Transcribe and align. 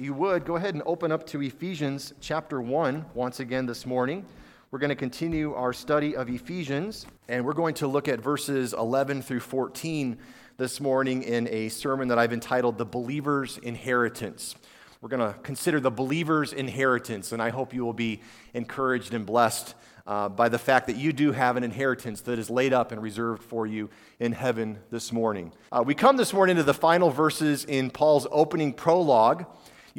you 0.00 0.14
would, 0.14 0.46
go 0.46 0.56
ahead 0.56 0.72
and 0.72 0.82
open 0.86 1.12
up 1.12 1.26
to 1.26 1.42
Ephesians 1.42 2.14
chapter 2.22 2.58
1 2.58 3.04
once 3.12 3.38
again 3.38 3.66
this 3.66 3.84
morning. 3.84 4.24
We're 4.70 4.78
going 4.78 4.88
to 4.88 4.96
continue 4.96 5.52
our 5.52 5.74
study 5.74 6.16
of 6.16 6.30
Ephesians, 6.30 7.04
and 7.28 7.44
we're 7.44 7.52
going 7.52 7.74
to 7.74 7.86
look 7.86 8.08
at 8.08 8.18
verses 8.18 8.72
11 8.72 9.20
through 9.20 9.40
14 9.40 10.16
this 10.56 10.80
morning 10.80 11.22
in 11.22 11.46
a 11.48 11.68
sermon 11.68 12.08
that 12.08 12.18
I've 12.18 12.32
entitled 12.32 12.78
The 12.78 12.86
Believer's 12.86 13.58
Inheritance. 13.58 14.54
We're 15.02 15.10
going 15.10 15.34
to 15.34 15.38
consider 15.40 15.80
the 15.80 15.90
believer's 15.90 16.54
inheritance, 16.54 17.32
and 17.32 17.42
I 17.42 17.50
hope 17.50 17.74
you 17.74 17.84
will 17.84 17.92
be 17.92 18.22
encouraged 18.54 19.12
and 19.12 19.26
blessed 19.26 19.74
uh, 20.06 20.30
by 20.30 20.48
the 20.48 20.58
fact 20.58 20.86
that 20.86 20.96
you 20.96 21.12
do 21.12 21.32
have 21.32 21.58
an 21.58 21.64
inheritance 21.64 22.22
that 22.22 22.38
is 22.38 22.48
laid 22.48 22.72
up 22.72 22.90
and 22.90 23.02
reserved 23.02 23.42
for 23.42 23.66
you 23.66 23.90
in 24.18 24.32
heaven 24.32 24.78
this 24.90 25.12
morning. 25.12 25.52
Uh, 25.70 25.82
we 25.86 25.94
come 25.94 26.16
this 26.16 26.32
morning 26.32 26.56
to 26.56 26.62
the 26.62 26.74
final 26.74 27.10
verses 27.10 27.64
in 27.66 27.90
Paul's 27.90 28.26
opening 28.30 28.72
prologue. 28.72 29.44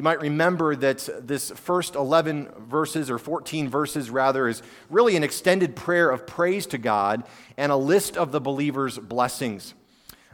You 0.02 0.04
might 0.06 0.22
remember 0.22 0.76
that 0.78 1.08
this 1.28 1.52
first 1.52 1.94
11 1.94 2.50
verses, 2.58 3.12
or 3.12 3.20
14 3.20 3.70
verses 3.70 4.10
rather, 4.10 4.48
is 4.48 4.64
really 4.90 5.16
an 5.16 5.24
extended 5.24 5.76
prayer 5.76 6.10
of 6.10 6.26
praise 6.26 6.66
to 6.66 6.80
God 6.80 7.24
and 7.56 7.72
a 7.72 7.76
list 7.76 8.18
of 8.18 8.32
the 8.32 8.42
believer's 8.42 8.98
blessings. 8.98 9.76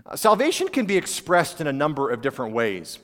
Uh, 0.06 0.16
salvation 0.16 0.70
can 0.70 0.86
be 0.86 0.96
expressed 0.96 1.60
in 1.60 1.68
a 1.68 1.74
number 1.74 2.10
of 2.10 2.22
different 2.22 2.54
ways. 2.54 3.00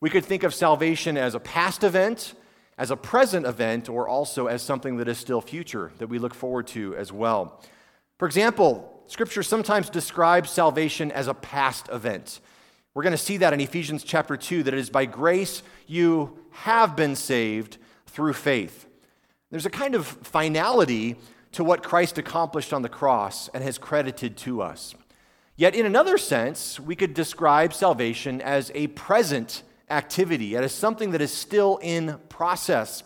We 0.00 0.10
could 0.10 0.24
think 0.24 0.42
of 0.42 0.52
salvation 0.52 1.16
as 1.16 1.36
a 1.36 1.38
past 1.38 1.84
event, 1.84 2.34
as 2.76 2.90
a 2.90 2.96
present 2.96 3.46
event 3.46 3.88
or 3.88 4.08
also 4.08 4.48
as 4.48 4.62
something 4.62 4.96
that 4.96 5.06
is 5.06 5.16
still 5.16 5.40
future 5.40 5.92
that 5.98 6.08
we 6.08 6.18
look 6.18 6.34
forward 6.34 6.66
to 6.66 6.96
as 6.96 7.12
well. 7.12 7.62
For 8.18 8.26
example, 8.26 9.04
Scripture 9.06 9.44
sometimes 9.44 9.88
describes 9.88 10.50
salvation 10.50 11.12
as 11.12 11.28
a 11.28 11.34
past 11.34 11.88
event. 11.88 12.40
We're 12.92 13.04
going 13.04 13.12
to 13.12 13.18
see 13.18 13.36
that 13.36 13.52
in 13.52 13.60
Ephesians 13.60 14.02
chapter 14.02 14.36
2 14.36 14.64
that 14.64 14.74
it 14.74 14.80
is 14.80 14.90
by 14.90 15.04
grace 15.04 15.62
you 15.86 16.36
have 16.50 16.96
been 16.96 17.14
saved 17.14 17.78
through 18.06 18.32
faith. 18.32 18.86
There's 19.50 19.66
a 19.66 19.70
kind 19.70 19.94
of 19.94 20.06
finality 20.06 21.16
to 21.52 21.62
what 21.62 21.84
Christ 21.84 22.18
accomplished 22.18 22.72
on 22.72 22.82
the 22.82 22.88
cross 22.88 23.48
and 23.48 23.62
has 23.62 23.78
credited 23.78 24.36
to 24.38 24.60
us. 24.60 24.94
Yet, 25.54 25.76
in 25.76 25.86
another 25.86 26.18
sense, 26.18 26.80
we 26.80 26.96
could 26.96 27.14
describe 27.14 27.74
salvation 27.74 28.40
as 28.40 28.72
a 28.74 28.88
present 28.88 29.62
activity. 29.88 30.56
It 30.56 30.64
is 30.64 30.72
something 30.72 31.12
that 31.12 31.20
is 31.20 31.32
still 31.32 31.78
in 31.82 32.18
process. 32.28 33.04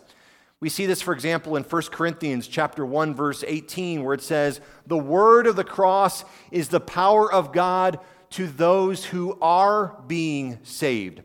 We 0.61 0.71
see 0.71 0.87
this, 0.87 1.03
for 1.03 1.13
example, 1.13 1.57
in 1.57 1.63
1 1.63 1.83
Corinthians 1.91 2.47
chapter 2.47 2.87
1, 2.87 3.15
verse 3.15 3.45
18, 3.47 4.03
where 4.03 4.15
it 4.15 4.23
says, 4.23 4.61
The 4.87 4.97
word 4.97 5.47
of 5.47 5.57
the 5.57 5.65
cross 5.65 6.25
is 6.51 6.69
the 6.69 6.81
power 6.81 7.31
of 7.31 7.53
God 7.53 7.99
to 8.35 8.49
those 8.49 9.05
who 9.05 9.39
are 9.41 9.97
being 10.09 10.59
saved. 10.65 11.23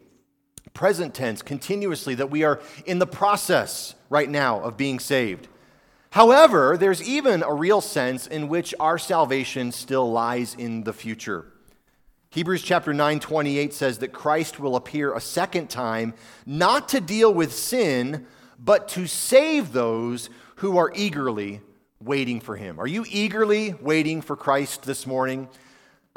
Present 0.76 1.16
tense, 1.16 1.42
continuously, 1.42 2.14
that 2.14 2.30
we 2.30 2.44
are 2.44 2.62
in 2.86 3.00
the 3.00 3.08
process 3.08 3.96
right 4.12 4.30
now 4.30 4.60
of 4.62 4.78
being 4.78 5.00
saved. 5.00 5.48
However, 6.12 6.78
there's 6.78 7.02
even 7.02 7.42
a 7.42 7.52
real 7.52 7.82
sense 7.82 8.28
in 8.28 8.48
which 8.48 8.76
our 8.80 9.00
salvation 9.00 9.72
still 9.72 10.12
lies 10.12 10.54
in 10.54 10.84
the 10.84 10.94
future. 10.94 11.52
Hebrews 12.30 12.62
chapter 12.62 12.94
9, 12.94 13.20
28 13.20 13.74
says 13.74 13.98
that 13.98 14.14
Christ 14.14 14.60
will 14.60 14.76
appear 14.76 15.12
a 15.16 15.20
second 15.20 15.72
time, 15.72 16.14
not 16.46 16.90
to 16.90 17.02
deal 17.02 17.34
with 17.34 17.56
sin, 17.56 18.28
but 18.60 18.88
to 18.90 19.08
save 19.08 19.74
those 19.74 20.30
who 20.58 20.78
are 20.78 20.92
eagerly 20.94 21.62
waiting 22.00 22.40
for 22.40 22.56
him. 22.56 22.80
Are 22.80 22.86
you 22.86 23.04
eagerly 23.10 23.74
waiting 23.82 24.22
for 24.22 24.36
Christ 24.36 24.84
this 24.84 25.08
morning? 25.08 25.50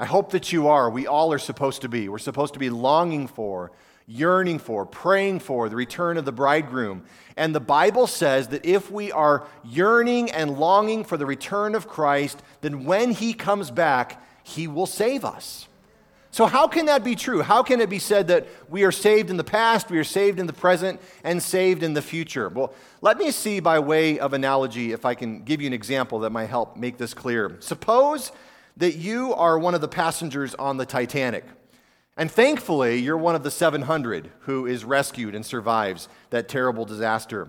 I 0.03 0.05
hope 0.05 0.33
that 0.33 0.53
you 0.53 0.67
are. 0.67 0.91
We 0.91 1.07
all 1.07 1.33
are 1.33 1.39
supposed 1.39 1.83
to 1.83 1.89
be. 1.89 2.09
We're 2.09 2.19
supposed 2.19 2.55
to 2.55 2.59
be 2.59 2.71
longing 2.71 3.29
for, 3.29 3.71
yearning 4.09 4.59
for, 4.59 4.85
praying 4.85 5.39
for 5.39 5.69
the 5.69 5.77
return 5.77 6.17
of 6.17 6.25
the 6.25 6.33
bridegroom. 6.33 7.05
And 7.37 7.55
the 7.55 7.61
Bible 7.61 8.09
says 8.09 8.49
that 8.49 8.67
if 8.67 8.91
we 8.91 9.13
are 9.13 9.47
yearning 9.63 10.33
and 10.33 10.59
longing 10.59 11.05
for 11.05 11.17
the 11.17 11.25
return 11.25 11.77
of 11.77 11.87
Christ, 11.87 12.43
then 12.63 12.85
when 12.85 13.13
he 13.13 13.33
comes 13.33 13.71
back, 13.71 14.21
he 14.43 14.67
will 14.67 14.87
save 14.87 15.25
us. 15.25 15.69
So, 16.33 16.47
how 16.47 16.67
can 16.67 16.87
that 16.87 17.05
be 17.05 17.15
true? 17.15 17.41
How 17.41 17.63
can 17.63 17.81
it 17.81 17.89
be 17.89 18.01
said 18.01 18.27
that 18.27 18.49
we 18.69 18.83
are 18.83 18.91
saved 18.91 19.31
in 19.31 19.37
the 19.37 19.45
past, 19.45 19.89
we 19.89 19.99
are 19.99 20.05
saved 20.05 20.41
in 20.41 20.49
the 20.49 20.53
present, 20.53 21.01
and 21.23 21.41
saved 21.41 21.85
in 21.85 21.95
the 21.95 22.03
future? 22.03 22.49
Well, 22.49 22.75
let 23.03 23.19
me 23.19 23.31
see 23.31 23.61
by 23.61 23.79
way 23.79 24.19
of 24.19 24.33
analogy 24.33 24.91
if 24.91 25.05
I 25.05 25.15
can 25.15 25.45
give 25.45 25.61
you 25.61 25.69
an 25.69 25.73
example 25.73 26.19
that 26.21 26.31
might 26.31 26.47
help 26.47 26.77
make 26.77 26.99
this 26.99 27.15
clear. 27.15 27.57
Suppose 27.61 28.33
that 28.77 28.97
you 28.97 29.35
are 29.35 29.59
one 29.59 29.75
of 29.75 29.81
the 29.81 29.89
passengers 29.89 30.55
on 30.55 30.77
the 30.77 30.87
Titanic, 30.87 31.45
and 32.17 32.31
thankfully, 32.31 32.99
you're 32.99 33.17
one 33.17 33.35
of 33.35 33.43
the 33.43 33.51
700 33.51 34.31
who 34.41 34.67
is 34.67 34.85
rescued 34.85 35.35
and 35.35 35.45
survives 35.45 36.09
that 36.31 36.49
terrible 36.49 36.85
disaster. 36.85 37.49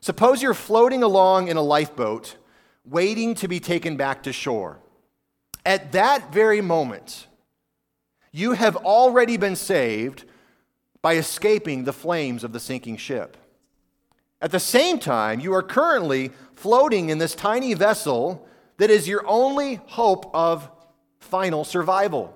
Suppose 0.00 0.42
you're 0.42 0.54
floating 0.54 1.02
along 1.02 1.48
in 1.48 1.56
a 1.56 1.62
lifeboat, 1.62 2.36
waiting 2.84 3.34
to 3.34 3.48
be 3.48 3.60
taken 3.60 3.96
back 3.96 4.22
to 4.22 4.32
shore. 4.32 4.78
At 5.66 5.92
that 5.92 6.32
very 6.32 6.62
moment, 6.62 7.26
you 8.32 8.52
have 8.52 8.76
already 8.76 9.36
been 9.36 9.56
saved 9.56 10.24
by 11.02 11.16
escaping 11.16 11.84
the 11.84 11.92
flames 11.92 12.44
of 12.44 12.52
the 12.52 12.60
sinking 12.60 12.96
ship. 12.96 13.36
At 14.40 14.52
the 14.52 14.60
same 14.60 14.98
time, 14.98 15.40
you 15.40 15.52
are 15.52 15.62
currently 15.62 16.30
floating 16.54 17.10
in 17.10 17.18
this 17.18 17.34
tiny 17.34 17.74
vessel 17.74 18.47
that 18.78 18.90
is 18.90 19.06
your 19.06 19.26
only 19.26 19.80
hope 19.86 20.30
of 20.34 20.70
final 21.20 21.64
survival. 21.64 22.34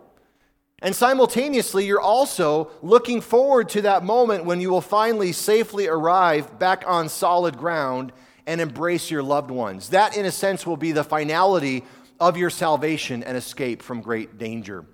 And 0.82 0.94
simultaneously, 0.94 1.86
you're 1.86 2.00
also 2.00 2.70
looking 2.82 3.20
forward 3.20 3.68
to 3.70 3.82
that 3.82 4.04
moment 4.04 4.44
when 4.44 4.60
you 4.60 4.70
will 4.70 4.80
finally 4.80 5.32
safely 5.32 5.86
arrive 5.86 6.58
back 6.58 6.82
on 6.86 7.08
solid 7.08 7.56
ground 7.56 8.12
and 8.48 8.60
embrace 8.60 9.08
your 9.08 9.22
loved 9.22 9.52
ones. 9.52 9.90
That, 9.90 10.16
in 10.16 10.26
a 10.26 10.32
sense, 10.32 10.66
will 10.66 10.76
be 10.76 10.90
the 10.90 11.04
finality 11.04 11.84
of 12.18 12.36
your 12.36 12.50
salvation 12.50 13.22
and 13.22 13.36
escape 13.36 13.80
from 13.80 14.00
great 14.00 14.38
danger. 14.38 14.84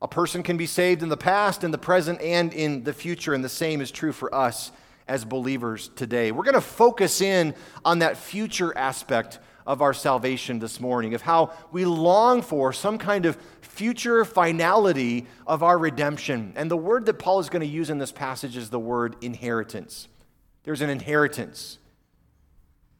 A 0.00 0.06
person 0.06 0.44
can 0.44 0.56
be 0.56 0.66
saved 0.66 1.02
in 1.02 1.08
the 1.08 1.16
past, 1.16 1.64
in 1.64 1.72
the 1.72 1.78
present, 1.78 2.20
and 2.22 2.54
in 2.54 2.84
the 2.84 2.92
future, 2.92 3.34
and 3.34 3.44
the 3.44 3.48
same 3.48 3.80
is 3.80 3.90
true 3.90 4.12
for 4.12 4.32
us 4.32 4.70
as 5.08 5.24
believers 5.24 5.90
today. 5.96 6.30
We're 6.30 6.44
going 6.44 6.54
to 6.54 6.60
focus 6.60 7.20
in 7.20 7.54
on 7.84 7.98
that 7.98 8.16
future 8.16 8.76
aspect 8.78 9.40
of 9.70 9.80
our 9.80 9.94
salvation 9.94 10.58
this 10.58 10.80
morning, 10.80 11.14
of 11.14 11.22
how 11.22 11.52
we 11.70 11.84
long 11.84 12.42
for 12.42 12.72
some 12.72 12.98
kind 12.98 13.24
of 13.24 13.38
future 13.60 14.24
finality 14.24 15.28
of 15.46 15.62
our 15.62 15.78
redemption. 15.78 16.52
And 16.56 16.68
the 16.68 16.76
word 16.76 17.06
that 17.06 17.20
Paul 17.20 17.38
is 17.38 17.48
going 17.48 17.60
to 17.60 17.68
use 17.68 17.88
in 17.88 17.98
this 17.98 18.10
passage 18.10 18.56
is 18.56 18.70
the 18.70 18.80
word 18.80 19.14
inheritance. 19.20 20.08
There's 20.64 20.80
an 20.80 20.90
inheritance 20.90 21.78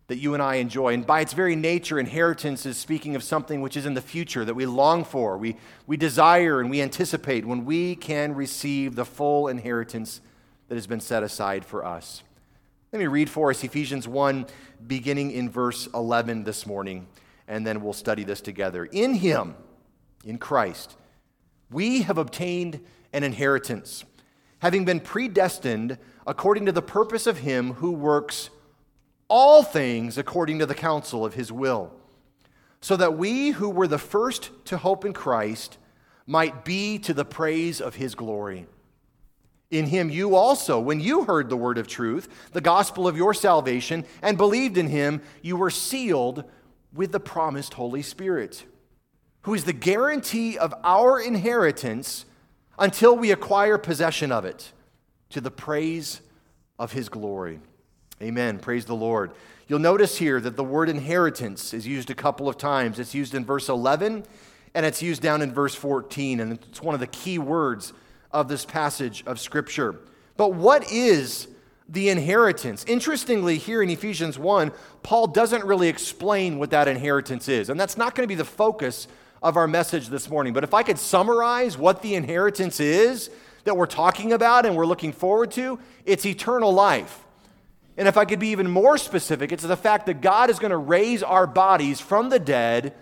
that 0.07 0.19
you 0.19 0.33
and 0.35 0.41
I 0.41 0.57
enjoy. 0.57 0.95
And 0.95 1.05
by 1.05 1.23
its 1.23 1.33
very 1.33 1.57
nature, 1.57 1.99
inheritance 1.99 2.65
is 2.65 2.77
speaking 2.77 3.17
of 3.17 3.25
something 3.25 3.63
which 3.63 3.77
is 3.77 3.85
in 3.85 3.95
the 3.95 4.01
future 4.01 4.45
that 4.45 4.55
we 4.55 4.65
long 4.65 5.03
for, 5.03 5.37
we, 5.37 5.57
we 5.89 5.97
desire, 5.97 6.61
and 6.61 6.71
we 6.71 6.81
anticipate 6.81 7.45
when 7.45 7.65
we 7.65 7.97
can 7.97 8.37
receive 8.37 8.95
the 8.95 9.05
full 9.05 9.49
inheritance 9.49 10.21
that 10.69 10.77
has 10.77 10.87
been 10.87 11.01
set 11.01 11.25
aside 11.25 11.65
for 11.65 11.85
us. 11.85 12.23
Let 12.93 12.99
me 12.99 13.07
read 13.07 13.31
for 13.31 13.51
us 13.51 13.63
Ephesians 13.63 14.09
1, 14.09 14.47
beginning 14.87 15.31
in 15.31 15.49
verse 15.49 15.87
11 15.95 16.43
this 16.43 16.67
morning, 16.67 17.07
and 17.47 17.65
then 17.65 17.83
we'll 17.83 17.93
study 17.93 18.25
this 18.25 18.41
together. 18.41 18.85
In 18.85 19.15
Him, 19.15 19.55
in 20.25 20.39
Christ, 20.39 20.97
we 21.71 22.03
have 22.03 22.19
obtained 22.19 22.81
an 23.13 23.23
inheritance, 23.23 24.05
having 24.59 24.85
been 24.85 24.99
predestined 24.99 25.99
according 26.27 26.67
to 26.67 26.73
the 26.73 26.83
purpose 26.83 27.29
of 27.29 27.39
Him 27.39 27.75
who 27.75 27.93
works 27.93 28.51
all 29.29 29.63
things 29.63 30.19
according 30.19 30.59
to 30.59 30.67
the 30.67 30.75
counsel 30.75 31.25
of 31.25 31.35
his 31.35 31.53
will, 31.53 31.93
so 32.81 32.97
that 32.97 33.17
we 33.17 33.51
who 33.51 33.71
were 33.71 33.87
the 33.87 33.99
first 33.99 34.51
to 34.65 34.77
hope 34.77 35.05
in 35.05 35.13
Christ 35.13 35.79
might 36.27 36.65
be 36.65 36.99
to 36.99 37.15
the 37.15 37.25
praise 37.25 37.81
of 37.81 37.95
his 37.95 38.17
glory. 38.17 38.67
In 39.71 39.87
him 39.87 40.11
you 40.11 40.35
also, 40.35 40.81
when 40.81 41.01
you 41.01 41.25
heard 41.25 41.49
the 41.49 41.57
word 41.57 41.79
of 41.79 41.87
truth, 41.87 42.29
the 42.53 42.61
gospel 42.61 43.07
of 43.07 43.17
your 43.17 43.33
salvation, 43.33 44.05
and 44.21 44.37
believed 44.37 44.77
in 44.77 44.89
him, 44.89 45.23
you 45.43 45.57
were 45.57 45.71
sealed 45.71 46.45
with 46.93 47.13
the 47.13 47.21
promised 47.21 47.75
Holy 47.75 48.03
Spirit, 48.03 48.65
who 49.43 49.55
is 49.55 49.65
the 49.65 49.73
guarantee 49.73 50.59
of 50.59 50.75
our 50.83 51.21
inheritance 51.21 52.25
until 52.79 53.17
we 53.17 53.31
acquire 53.31 53.79
possession 53.79 54.33
of 54.33 54.45
it, 54.45 54.73
to 55.29 55.41
the 55.41 55.51
praise 55.51 56.21
of 56.79 56.93
his 56.93 57.09
glory. 57.09 57.61
Amen. 58.21 58.59
Praise 58.59 58.87
the 58.87 58.97
Lord. 58.97 59.31
You'll 59.69 59.79
notice 59.79 60.19
here 60.19 60.41
that 60.41 60.57
the 60.57 60.65
word 60.65 60.89
inheritance 60.89 61.73
is 61.73 61.87
used 61.87 62.11
a 62.11 62.15
couple 62.15 62.49
of 62.49 62.59
times. 62.59 62.99
It's 62.99 63.15
used 63.15 63.35
in 63.37 63.45
verse 63.45 63.69
11 63.69 64.25
and 64.75 64.87
it's 64.87 65.03
used 65.03 65.23
down 65.23 65.43
in 65.43 65.53
verse 65.53 65.75
14, 65.75 66.41
and 66.41 66.53
it's 66.53 66.83
one 66.83 66.95
of 66.95 67.01
the 67.01 67.07
key 67.07 67.39
words 67.39 67.93
of 68.33 68.49
this 68.49 68.65
passage 68.65 69.23
of 69.27 69.41
Scripture. 69.41 69.97
But 70.37 70.55
what 70.55 70.91
is 70.91 71.49
the 71.89 72.09
inheritance? 72.09 72.85
Interestingly, 72.87 73.59
here 73.59 73.83
in 73.83 73.91
Ephesians 73.91 74.39
1, 74.39 74.73
Paul 75.03 75.27
doesn't 75.27 75.65
really 75.65 75.89
explain 75.89 76.59
what 76.59 76.71
that 76.71 76.89
inheritance 76.89 77.49
is, 77.49 77.69
and 77.69 77.79
that's 77.79 77.97
not 77.97 78.15
going 78.15 78.25
to 78.25 78.29
be 78.29 78.37
the 78.37 78.45
focus 78.45 79.09
of 79.43 79.57
our 79.57 79.67
message 79.67 80.09
this 80.09 80.29
morning. 80.29 80.53
But 80.53 80.65
if 80.65 80.75
I 80.75 80.83
could 80.83 80.99
summarize 80.99 81.77
what 81.77 82.03
the 82.03 82.15
inheritance 82.15 82.81
is, 82.81 83.31
that 83.65 83.77
we're 83.77 83.87
talking 83.87 84.33
about 84.33 84.67
and 84.67 84.77
we're 84.77 84.87
looking 84.87 85.13
forward 85.13 85.51
to, 85.53 85.79
it's 86.05 86.25
eternal 86.25 86.73
life. 86.73 87.25
And 87.97 88.09
if 88.09 88.17
I 88.17 88.25
could 88.25 88.39
be 88.39 88.49
even 88.49 88.71
more 88.71 88.97
specific, 88.97 89.53
it's 89.53 89.63
the 89.63 89.77
fact 89.77 90.07
that 90.07 90.21
God 90.21 90.49
is 90.49 90.59
going 90.59 90.71
to 90.71 90.77
raise 90.77 91.23
our 91.23 91.47
bodies 91.47 92.01
from 92.01 92.31
the 92.31 92.39
dead, 92.39 92.95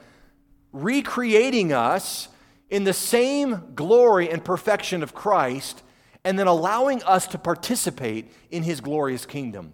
recreating 0.73 1.73
us 1.73 2.29
in 2.71 2.85
the 2.85 2.93
same 2.93 3.73
glory 3.75 4.31
and 4.31 4.45
perfection 4.45 5.03
of 5.03 5.15
Christ, 5.15 5.83
and 6.25 6.39
then 6.39 6.47
allowing 6.47 7.03
us 7.05 7.27
to 7.29 7.39
participate 7.39 8.31
in 8.51 8.63
his 8.63 8.81
glorious 8.81 9.25
kingdom. 9.25 9.73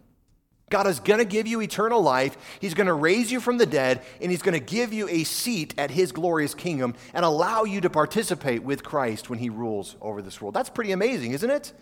God 0.71 0.87
is 0.87 0.99
going 0.99 1.19
to 1.19 1.25
give 1.25 1.47
you 1.47 1.61
eternal 1.61 2.03
life. 2.03 2.37
He's 2.61 2.75
going 2.75 2.87
to 2.87 2.95
raise 2.95 3.31
you 3.31 3.39
from 3.39 3.59
the 3.59 3.67
dead, 3.67 4.03
and 4.21 4.31
He's 4.31 4.43
going 4.43 4.59
to 4.59 4.65
give 4.75 4.93
you 4.93 5.09
a 5.09 5.25
seat 5.25 5.75
at 5.79 5.91
His 5.91 6.11
glorious 6.11 6.55
kingdom 6.55 6.95
and 7.13 7.25
allow 7.25 7.65
you 7.65 7.81
to 7.83 7.91
participate 7.91 8.63
with 8.63 8.83
Christ 8.83 9.31
when 9.31 9.39
He 9.39 9.51
rules 9.51 9.95
over 10.01 10.23
this 10.23 10.41
world. 10.41 10.55
That's 10.55 10.71
pretty 10.71 10.93
amazing, 10.93 11.33
isn't 11.33 11.51
it? 11.51 11.73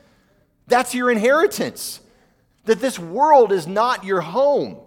That's 0.66 0.94
your 0.94 1.10
inheritance. 1.10 2.00
That 2.64 2.80
this 2.80 2.98
world 2.98 3.50
is 3.50 3.66
not 3.66 4.04
your 4.04 4.20
home. 4.20 4.78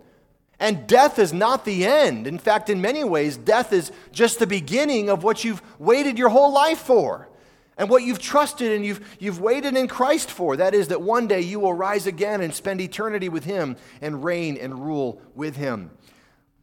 And 0.60 0.88
death 0.88 1.20
is 1.20 1.34
not 1.34 1.66
the 1.66 1.86
end. 1.86 2.28
In 2.28 2.38
fact, 2.38 2.70
in 2.70 2.82
many 2.82 3.04
ways, 3.04 3.36
death 3.36 3.74
is 3.74 3.92
just 4.12 4.40
the 4.40 4.48
beginning 4.48 5.10
of 5.10 5.24
what 5.24 5.44
you've 5.44 5.62
waited 5.80 6.18
your 6.18 6.30
whole 6.30 6.54
life 6.54 6.80
for 6.80 7.28
and 7.78 7.90
what 7.90 8.04
you've 8.04 8.20
trusted 8.20 8.72
and 8.72 8.86
you've, 8.86 9.18
you've 9.20 9.42
waited 9.42 9.76
in 9.76 9.88
Christ 9.88 10.32
for. 10.32 10.56
That 10.56 10.74
is, 10.74 10.88
that 10.88 11.02
one 11.02 11.28
day 11.28 11.42
you 11.42 11.60
will 11.60 11.74
rise 11.74 12.08
again 12.08 12.42
and 12.42 12.54
spend 12.54 12.80
eternity 12.80 13.28
with 13.28 13.44
Him 13.44 13.76
and 14.02 14.24
reign 14.24 14.58
and 14.58 14.86
rule 14.86 15.22
with 15.36 15.58
Him. 15.58 15.92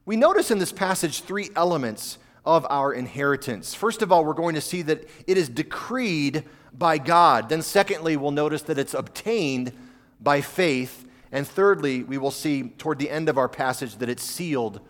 We 0.04 0.16
notice 0.16 0.50
in 0.50 0.58
this 0.58 0.72
passage 0.72 1.20
three 1.20 1.50
elements 1.54 2.18
of 2.44 2.66
our 2.70 2.92
inheritance. 2.92 3.74
First 3.74 4.02
of 4.02 4.10
all, 4.10 4.24
we're 4.24 4.32
going 4.32 4.54
to 4.54 4.60
see 4.60 4.82
that 4.82 5.08
it 5.26 5.36
is 5.36 5.48
decreed 5.48 6.44
by 6.72 6.98
God. 6.98 7.48
Then, 7.48 7.62
secondly, 7.62 8.16
we'll 8.16 8.30
notice 8.30 8.62
that 8.62 8.78
it's 8.78 8.94
obtained 8.94 9.72
by 10.20 10.40
faith. 10.40 11.06
And 11.32 11.48
thirdly, 11.48 12.02
we 12.02 12.18
will 12.18 12.30
see 12.30 12.64
toward 12.64 12.98
the 12.98 13.10
end 13.10 13.30
of 13.30 13.38
our 13.38 13.48
passage 13.48 13.96
that 13.96 14.10
it's 14.10 14.22
sealed 14.22 14.80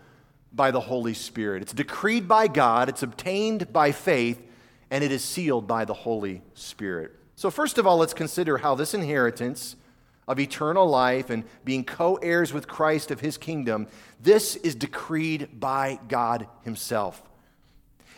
by 0.51 0.71
the 0.71 0.81
Holy 0.81 1.13
Spirit. 1.13 1.61
It's 1.61 1.73
decreed 1.73 2.27
by 2.27 2.47
God, 2.47 2.89
it's 2.89 3.01
obtained 3.01 3.71
by 3.71 3.91
faith, 3.93 4.41
and 4.91 5.03
it 5.03 5.11
is 5.11 5.23
sealed 5.23 5.67
by 5.67 5.85
the 5.85 5.93
Holy 5.93 6.41
Spirit. 6.53 7.11
So, 7.35 7.49
first 7.49 7.77
of 7.77 7.87
all, 7.87 7.97
let's 7.97 8.13
consider 8.13 8.59
how 8.59 8.75
this 8.75 8.93
inheritance 8.93 9.77
of 10.27 10.39
eternal 10.39 10.87
life 10.87 11.29
and 11.29 11.43
being 11.65 11.83
co 11.83 12.15
heirs 12.15 12.53
with 12.53 12.67
Christ 12.67 13.09
of 13.09 13.21
his 13.21 13.37
kingdom, 13.37 13.87
this 14.21 14.55
is 14.57 14.75
decreed 14.75 15.59
by 15.59 15.99
God 16.07 16.47
himself. 16.63 17.23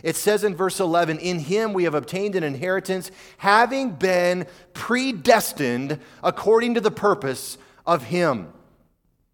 It 0.03 0.15
says 0.15 0.43
in 0.43 0.55
verse 0.55 0.79
11, 0.79 1.19
In 1.19 1.39
him 1.39 1.73
we 1.73 1.85
have 1.85 1.95
obtained 1.95 2.35
an 2.35 2.43
inheritance, 2.43 3.09
having 3.37 3.91
been 3.91 4.45
predestined 4.73 5.99
according 6.21 6.75
to 6.75 6.81
the 6.81 6.91
purpose 6.91 7.57
of 7.85 8.03
him. 8.03 8.51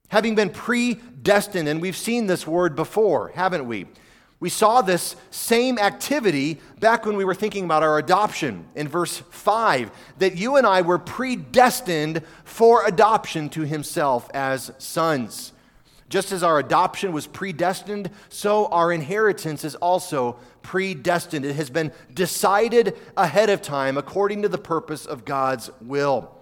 Having 0.09 0.36
been 0.36 0.50
predestined, 0.50 1.68
and 1.68 1.81
we've 1.81 1.95
seen 1.95 2.27
this 2.27 2.45
word 2.45 2.75
before, 2.75 3.30
haven't 3.30 3.65
we? 3.65 3.86
We 4.42 4.50
saw 4.50 4.81
this 4.81 5.15
same 5.30 5.77
activity 5.77 6.59
back 6.80 7.06
when 7.06 7.15
we 7.15 7.24
were 7.24 7.36
thinking 7.36 7.63
about 7.63 7.83
our 7.83 8.00
adoption 8.00 8.65
in 8.74 8.88
verse 8.88 9.18
5 9.30 9.92
that 10.18 10.36
you 10.36 10.56
and 10.56 10.65
I 10.65 10.81
were 10.81 10.98
predestined 10.98 12.24
for 12.44 12.83
adoption 12.86 13.50
to 13.50 13.62
Himself 13.62 14.30
as 14.33 14.71
sons. 14.80 15.53
Just 16.09 16.31
as 16.31 16.42
our 16.42 16.57
adoption 16.57 17.13
was 17.13 17.27
predestined, 17.27 18.09
so 18.30 18.65
our 18.65 18.92
inheritance 18.92 19.63
is 19.63 19.75
also 19.75 20.38
predestined. 20.63 21.45
It 21.45 21.56
has 21.56 21.69
been 21.69 21.94
decided 22.13 22.98
ahead 23.15 23.51
of 23.51 23.62
time 23.62 23.95
according 23.95 24.42
to 24.42 24.50
the 24.50 24.57
purpose 24.57 25.06
of 25.06 25.24
God's 25.24 25.69
will. 25.80 26.36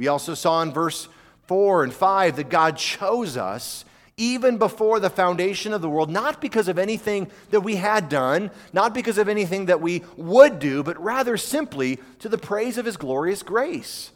We 0.00 0.08
also 0.08 0.32
saw 0.32 0.62
in 0.62 0.72
verse 0.72 1.08
4 1.42 1.84
and 1.84 1.92
5 1.92 2.36
that 2.36 2.48
God 2.48 2.78
chose 2.78 3.36
us 3.36 3.84
even 4.16 4.56
before 4.56 4.98
the 4.98 5.10
foundation 5.10 5.74
of 5.74 5.82
the 5.82 5.90
world, 5.90 6.08
not 6.08 6.40
because 6.40 6.68
of 6.68 6.78
anything 6.78 7.30
that 7.50 7.60
we 7.60 7.76
had 7.76 8.08
done, 8.08 8.50
not 8.72 8.94
because 8.94 9.18
of 9.18 9.28
anything 9.28 9.66
that 9.66 9.82
we 9.82 10.02
would 10.16 10.58
do, 10.58 10.82
but 10.82 10.98
rather 10.98 11.36
simply 11.36 11.98
to 12.18 12.30
the 12.30 12.38
praise 12.38 12.78
of 12.78 12.86
His 12.86 12.96
glorious 12.96 13.42
grace. 13.42 14.10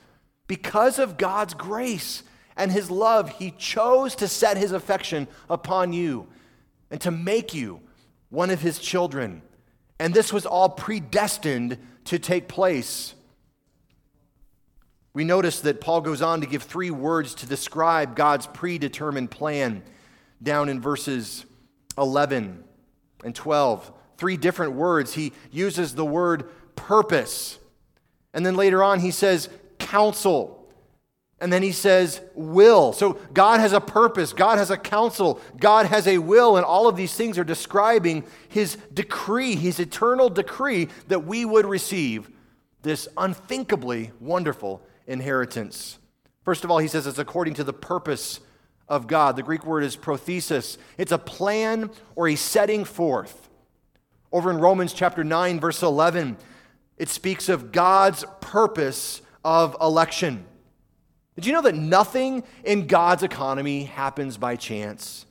Because 0.46 0.98
of 0.98 1.18
God's 1.18 1.52
grace 1.52 2.22
and 2.56 2.72
His 2.72 2.90
love, 2.90 3.28
He 3.28 3.50
chose 3.50 4.14
to 4.14 4.26
set 4.26 4.56
His 4.56 4.72
affection 4.72 5.28
upon 5.50 5.92
you 5.92 6.26
and 6.90 6.98
to 7.02 7.10
make 7.10 7.52
you 7.52 7.82
one 8.30 8.48
of 8.48 8.62
His 8.62 8.78
children. 8.78 9.42
And 9.98 10.14
this 10.14 10.32
was 10.32 10.46
all 10.46 10.70
predestined 10.70 11.76
to 12.04 12.18
take 12.18 12.48
place. 12.48 13.14
We 15.14 15.22
notice 15.22 15.60
that 15.60 15.80
Paul 15.80 16.00
goes 16.00 16.20
on 16.22 16.40
to 16.40 16.46
give 16.46 16.64
three 16.64 16.90
words 16.90 17.36
to 17.36 17.46
describe 17.46 18.16
God's 18.16 18.48
predetermined 18.48 19.30
plan 19.30 19.82
down 20.42 20.68
in 20.68 20.80
verses 20.80 21.46
11 21.96 22.64
and 23.24 23.34
12. 23.34 23.92
Three 24.18 24.36
different 24.36 24.72
words. 24.72 25.14
He 25.14 25.32
uses 25.52 25.94
the 25.94 26.04
word 26.04 26.50
purpose. 26.74 27.60
And 28.32 28.44
then 28.44 28.56
later 28.56 28.82
on, 28.82 28.98
he 28.98 29.12
says 29.12 29.48
counsel. 29.78 30.68
And 31.40 31.52
then 31.52 31.62
he 31.62 31.72
says 31.72 32.20
will. 32.34 32.92
So 32.92 33.14
God 33.32 33.60
has 33.60 33.72
a 33.72 33.80
purpose, 33.80 34.32
God 34.32 34.58
has 34.58 34.70
a 34.70 34.76
counsel, 34.76 35.40
God 35.58 35.86
has 35.86 36.06
a 36.08 36.18
will, 36.18 36.56
and 36.56 36.64
all 36.64 36.88
of 36.88 36.96
these 36.96 37.14
things 37.14 37.38
are 37.38 37.44
describing 37.44 38.24
his 38.48 38.76
decree, 38.92 39.54
his 39.54 39.78
eternal 39.78 40.30
decree 40.30 40.88
that 41.08 41.24
we 41.24 41.44
would 41.44 41.66
receive 41.66 42.30
this 42.84 43.08
unthinkably 43.16 44.12
wonderful 44.20 44.80
inheritance. 45.06 45.98
First 46.44 46.62
of 46.62 46.70
all, 46.70 46.78
he 46.78 46.88
says 46.88 47.06
it's 47.06 47.18
according 47.18 47.54
to 47.54 47.64
the 47.64 47.72
purpose 47.72 48.40
of 48.88 49.06
God. 49.06 49.34
The 49.34 49.42
Greek 49.42 49.66
word 49.66 49.82
is 49.82 49.96
prothesis, 49.96 50.78
it's 50.96 51.12
a 51.12 51.18
plan 51.18 51.90
or 52.14 52.28
a 52.28 52.36
setting 52.36 52.84
forth. 52.84 53.48
Over 54.30 54.50
in 54.50 54.58
Romans 54.58 54.92
chapter 54.92 55.24
9, 55.24 55.60
verse 55.60 55.82
11, 55.82 56.36
it 56.98 57.08
speaks 57.08 57.48
of 57.48 57.72
God's 57.72 58.24
purpose 58.40 59.22
of 59.44 59.76
election. 59.80 60.44
Did 61.34 61.46
you 61.46 61.52
know 61.52 61.62
that 61.62 61.74
nothing 61.74 62.44
in 62.62 62.86
God's 62.86 63.22
economy 63.22 63.84
happens 63.84 64.36
by 64.36 64.56
chance? 64.56 65.26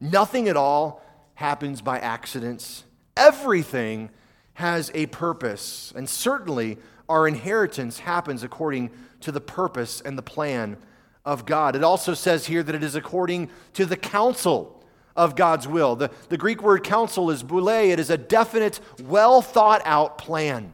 Nothing 0.00 0.48
at 0.48 0.56
all 0.56 1.02
happens 1.34 1.82
by 1.82 1.98
accidents. 1.98 2.84
Everything 3.16 4.10
has 4.58 4.90
a 4.92 5.06
purpose, 5.06 5.92
and 5.94 6.08
certainly 6.08 6.76
our 7.08 7.28
inheritance 7.28 8.00
happens 8.00 8.42
according 8.42 8.90
to 9.20 9.30
the 9.30 9.40
purpose 9.40 10.00
and 10.00 10.18
the 10.18 10.22
plan 10.22 10.76
of 11.24 11.46
God. 11.46 11.76
It 11.76 11.84
also 11.84 12.12
says 12.12 12.46
here 12.46 12.64
that 12.64 12.74
it 12.74 12.82
is 12.82 12.96
according 12.96 13.50
to 13.74 13.86
the 13.86 13.96
counsel 13.96 14.82
of 15.14 15.36
God's 15.36 15.68
will. 15.68 15.94
The, 15.94 16.10
the 16.28 16.36
Greek 16.36 16.60
word 16.60 16.82
counsel 16.82 17.30
is 17.30 17.44
boule, 17.44 17.68
it 17.68 18.00
is 18.00 18.10
a 18.10 18.18
definite, 18.18 18.80
well 19.00 19.42
thought 19.42 19.80
out 19.84 20.18
plan. 20.18 20.72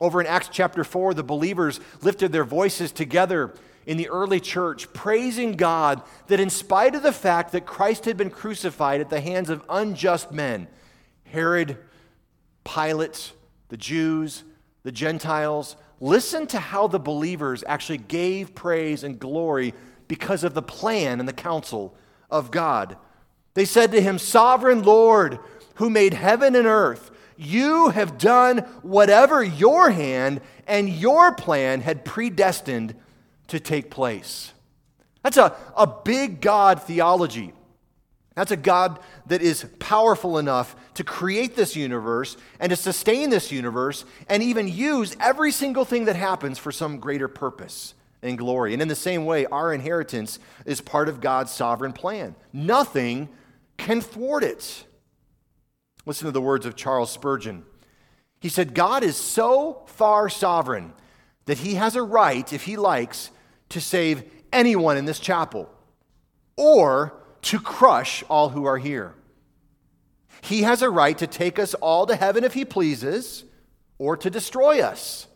Over 0.00 0.20
in 0.20 0.26
Acts 0.26 0.48
chapter 0.50 0.82
4, 0.82 1.14
the 1.14 1.22
believers 1.22 1.78
lifted 2.02 2.32
their 2.32 2.42
voices 2.42 2.90
together 2.90 3.54
in 3.86 3.98
the 3.98 4.08
early 4.08 4.40
church, 4.40 4.92
praising 4.92 5.52
God 5.52 6.02
that 6.26 6.40
in 6.40 6.50
spite 6.50 6.96
of 6.96 7.04
the 7.04 7.12
fact 7.12 7.52
that 7.52 7.66
Christ 7.66 8.04
had 8.04 8.16
been 8.16 8.30
crucified 8.30 9.00
at 9.00 9.10
the 9.10 9.20
hands 9.20 9.48
of 9.48 9.62
unjust 9.68 10.32
men, 10.32 10.66
Herod, 11.22 11.78
Pilate, 12.66 13.32
the 13.68 13.76
Jews, 13.76 14.44
the 14.82 14.92
Gentiles, 14.92 15.76
listen 16.00 16.46
to 16.48 16.58
how 16.58 16.86
the 16.86 16.98
believers 16.98 17.64
actually 17.66 17.98
gave 17.98 18.54
praise 18.54 19.04
and 19.04 19.18
glory 19.18 19.72
because 20.08 20.44
of 20.44 20.54
the 20.54 20.62
plan 20.62 21.20
and 21.20 21.28
the 21.28 21.32
counsel 21.32 21.96
of 22.30 22.50
God. 22.50 22.96
They 23.54 23.64
said 23.64 23.92
to 23.92 24.00
him, 24.00 24.18
Sovereign 24.18 24.82
Lord, 24.82 25.38
who 25.76 25.90
made 25.90 26.14
heaven 26.14 26.54
and 26.54 26.66
earth, 26.66 27.10
you 27.36 27.90
have 27.90 28.18
done 28.18 28.58
whatever 28.82 29.42
your 29.42 29.90
hand 29.90 30.40
and 30.66 30.88
your 30.88 31.32
plan 31.32 31.80
had 31.80 32.04
predestined 32.04 32.94
to 33.48 33.60
take 33.60 33.90
place. 33.90 34.52
That's 35.22 35.36
a, 35.36 35.56
a 35.76 35.86
big 35.86 36.40
God 36.40 36.82
theology. 36.82 37.52
That's 38.36 38.50
a 38.50 38.56
God 38.56 39.00
that 39.26 39.40
is 39.40 39.64
powerful 39.78 40.36
enough 40.36 40.76
to 40.94 41.02
create 41.02 41.56
this 41.56 41.74
universe 41.74 42.36
and 42.60 42.68
to 42.68 42.76
sustain 42.76 43.30
this 43.30 43.50
universe 43.50 44.04
and 44.28 44.42
even 44.42 44.68
use 44.68 45.16
every 45.18 45.50
single 45.50 45.86
thing 45.86 46.04
that 46.04 46.16
happens 46.16 46.58
for 46.58 46.70
some 46.70 46.98
greater 46.98 47.28
purpose 47.28 47.94
and 48.22 48.36
glory. 48.36 48.74
And 48.74 48.82
in 48.82 48.88
the 48.88 48.94
same 48.94 49.24
way, 49.24 49.46
our 49.46 49.72
inheritance 49.72 50.38
is 50.66 50.82
part 50.82 51.08
of 51.08 51.22
God's 51.22 51.50
sovereign 51.50 51.94
plan. 51.94 52.36
Nothing 52.52 53.30
can 53.78 54.02
thwart 54.02 54.44
it. 54.44 54.84
Listen 56.04 56.26
to 56.26 56.32
the 56.32 56.40
words 56.40 56.66
of 56.66 56.76
Charles 56.76 57.10
Spurgeon. 57.10 57.64
He 58.38 58.50
said, 58.50 58.74
God 58.74 59.02
is 59.02 59.16
so 59.16 59.82
far 59.86 60.28
sovereign 60.28 60.92
that 61.46 61.58
he 61.58 61.76
has 61.76 61.96
a 61.96 62.02
right, 62.02 62.52
if 62.52 62.64
he 62.64 62.76
likes, 62.76 63.30
to 63.70 63.80
save 63.80 64.24
anyone 64.52 64.98
in 64.98 65.06
this 65.06 65.20
chapel 65.20 65.70
or 66.54 67.22
to 67.46 67.60
crush 67.60 68.24
all 68.28 68.48
who 68.48 68.64
are 68.64 68.78
here. 68.78 69.14
He 70.40 70.62
has 70.62 70.82
a 70.82 70.90
right 70.90 71.16
to 71.18 71.26
take 71.26 71.58
us 71.58 71.74
all 71.74 72.06
to 72.06 72.16
heaven 72.16 72.44
if 72.44 72.54
he 72.54 72.64
pleases, 72.64 73.44
or 73.98 74.16
to 74.16 74.28
destroy 74.28 74.80
us. 74.80 75.28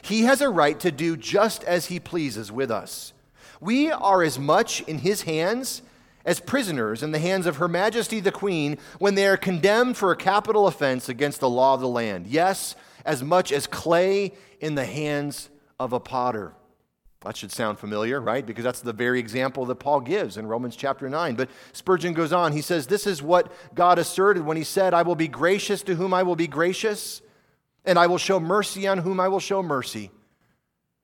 He 0.00 0.22
has 0.22 0.40
a 0.40 0.48
right 0.48 0.80
to 0.80 0.90
do 0.90 1.16
just 1.16 1.64
as 1.64 1.86
he 1.86 2.00
pleases 2.00 2.50
with 2.50 2.70
us. 2.70 3.12
We 3.60 3.90
are 3.90 4.22
as 4.22 4.38
much 4.38 4.80
in 4.82 4.98
his 4.98 5.22
hands 5.22 5.82
as 6.24 6.40
prisoners 6.40 7.02
in 7.02 7.12
the 7.12 7.18
hands 7.18 7.46
of 7.46 7.56
Her 7.56 7.68
Majesty 7.68 8.20
the 8.20 8.32
Queen 8.32 8.78
when 8.98 9.14
they 9.14 9.26
are 9.26 9.36
condemned 9.36 9.96
for 9.96 10.12
a 10.12 10.16
capital 10.16 10.66
offense 10.66 11.08
against 11.08 11.40
the 11.40 11.50
law 11.50 11.74
of 11.74 11.80
the 11.80 11.88
land. 11.88 12.26
Yes, 12.26 12.74
as 13.04 13.22
much 13.22 13.52
as 13.52 13.66
clay 13.66 14.32
in 14.60 14.76
the 14.76 14.86
hands 14.86 15.50
of 15.78 15.92
a 15.92 16.00
potter. 16.00 16.54
That 17.24 17.36
should 17.36 17.52
sound 17.52 17.78
familiar, 17.78 18.20
right? 18.20 18.44
Because 18.44 18.64
that's 18.64 18.80
the 18.80 18.92
very 18.92 19.20
example 19.20 19.64
that 19.66 19.76
Paul 19.76 20.00
gives 20.00 20.36
in 20.36 20.46
Romans 20.46 20.74
chapter 20.74 21.08
9. 21.08 21.36
But 21.36 21.50
Spurgeon 21.72 22.14
goes 22.14 22.32
on. 22.32 22.52
He 22.52 22.62
says, 22.62 22.86
This 22.86 23.06
is 23.06 23.22
what 23.22 23.52
God 23.74 23.98
asserted 23.98 24.44
when 24.44 24.56
he 24.56 24.64
said, 24.64 24.92
I 24.92 25.02
will 25.02 25.14
be 25.14 25.28
gracious 25.28 25.82
to 25.84 25.94
whom 25.94 26.12
I 26.12 26.24
will 26.24 26.34
be 26.34 26.48
gracious, 26.48 27.22
and 27.84 27.98
I 27.98 28.08
will 28.08 28.18
show 28.18 28.40
mercy 28.40 28.88
on 28.88 28.98
whom 28.98 29.20
I 29.20 29.28
will 29.28 29.40
show 29.40 29.62
mercy. 29.62 30.10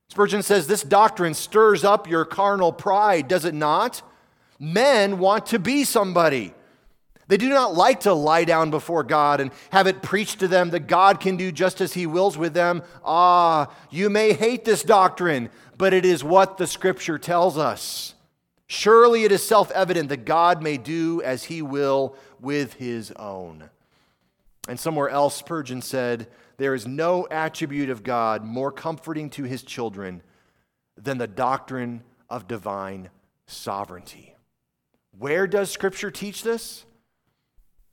Spurgeon 0.09 0.43
says, 0.43 0.67
This 0.67 0.83
doctrine 0.83 1.35
stirs 1.35 1.85
up 1.85 2.09
your 2.09 2.25
carnal 2.25 2.73
pride, 2.73 3.29
does 3.29 3.45
it 3.45 3.55
not? 3.55 4.03
Men 4.59 5.19
want 5.19 5.47
to 5.47 5.61
be 5.61 5.85
somebody. 5.85 6.53
They 7.29 7.37
do 7.37 7.51
not 7.51 7.75
like 7.75 8.01
to 8.01 8.15
lie 8.15 8.45
down 8.45 8.71
before 8.71 9.05
God 9.05 9.41
and 9.41 9.51
have 9.71 9.87
it 9.87 10.03
preached 10.03 10.41
to 10.41 10.49
them 10.49 10.71
that 10.71 10.87
God 10.89 11.21
can 11.21 11.37
do 11.37 11.53
just 11.53 11.83
as 11.83 11.93
He 11.93 12.07
wills 12.07 12.39
with 12.39 12.55
them. 12.55 12.83
Ah, 13.05 13.71
you 13.91 14.09
may 14.09 14.33
hate 14.33 14.65
this 14.65 14.83
doctrine, 14.83 15.51
but 15.77 15.93
it 15.93 16.07
is 16.07 16.25
what 16.25 16.57
the 16.57 16.67
Scripture 16.67 17.19
tells 17.19 17.59
us. 17.59 18.15
Surely 18.67 19.25
it 19.25 19.33
is 19.33 19.47
self 19.47 19.71
evident 19.73 20.09
that 20.09 20.25
God 20.25 20.63
may 20.63 20.79
do 20.79 21.21
as 21.23 21.45
He 21.45 21.61
will 21.61 22.17
with 22.41 22.75
His 22.75 23.13
own. 23.13 23.69
And 24.67 24.81
somewhere 24.81 25.11
else, 25.11 25.37
Spurgeon 25.37 25.83
said, 25.83 26.29
There 26.57 26.75
is 26.75 26.87
no 26.87 27.29
attribute 27.31 27.91
of 27.91 28.03
God 28.03 28.43
more 28.43 28.73
comforting 28.73 29.29
to 29.31 29.45
His 29.45 29.63
children 29.63 30.23
than 30.97 31.19
the 31.19 31.27
doctrine 31.27 32.03
of 32.31 32.49
divine 32.49 33.11
sovereignty. 33.47 34.35
Where 35.19 35.47
does 35.47 35.71
Scripture 35.71 36.11
teach 36.11 36.43
this? 36.43 36.85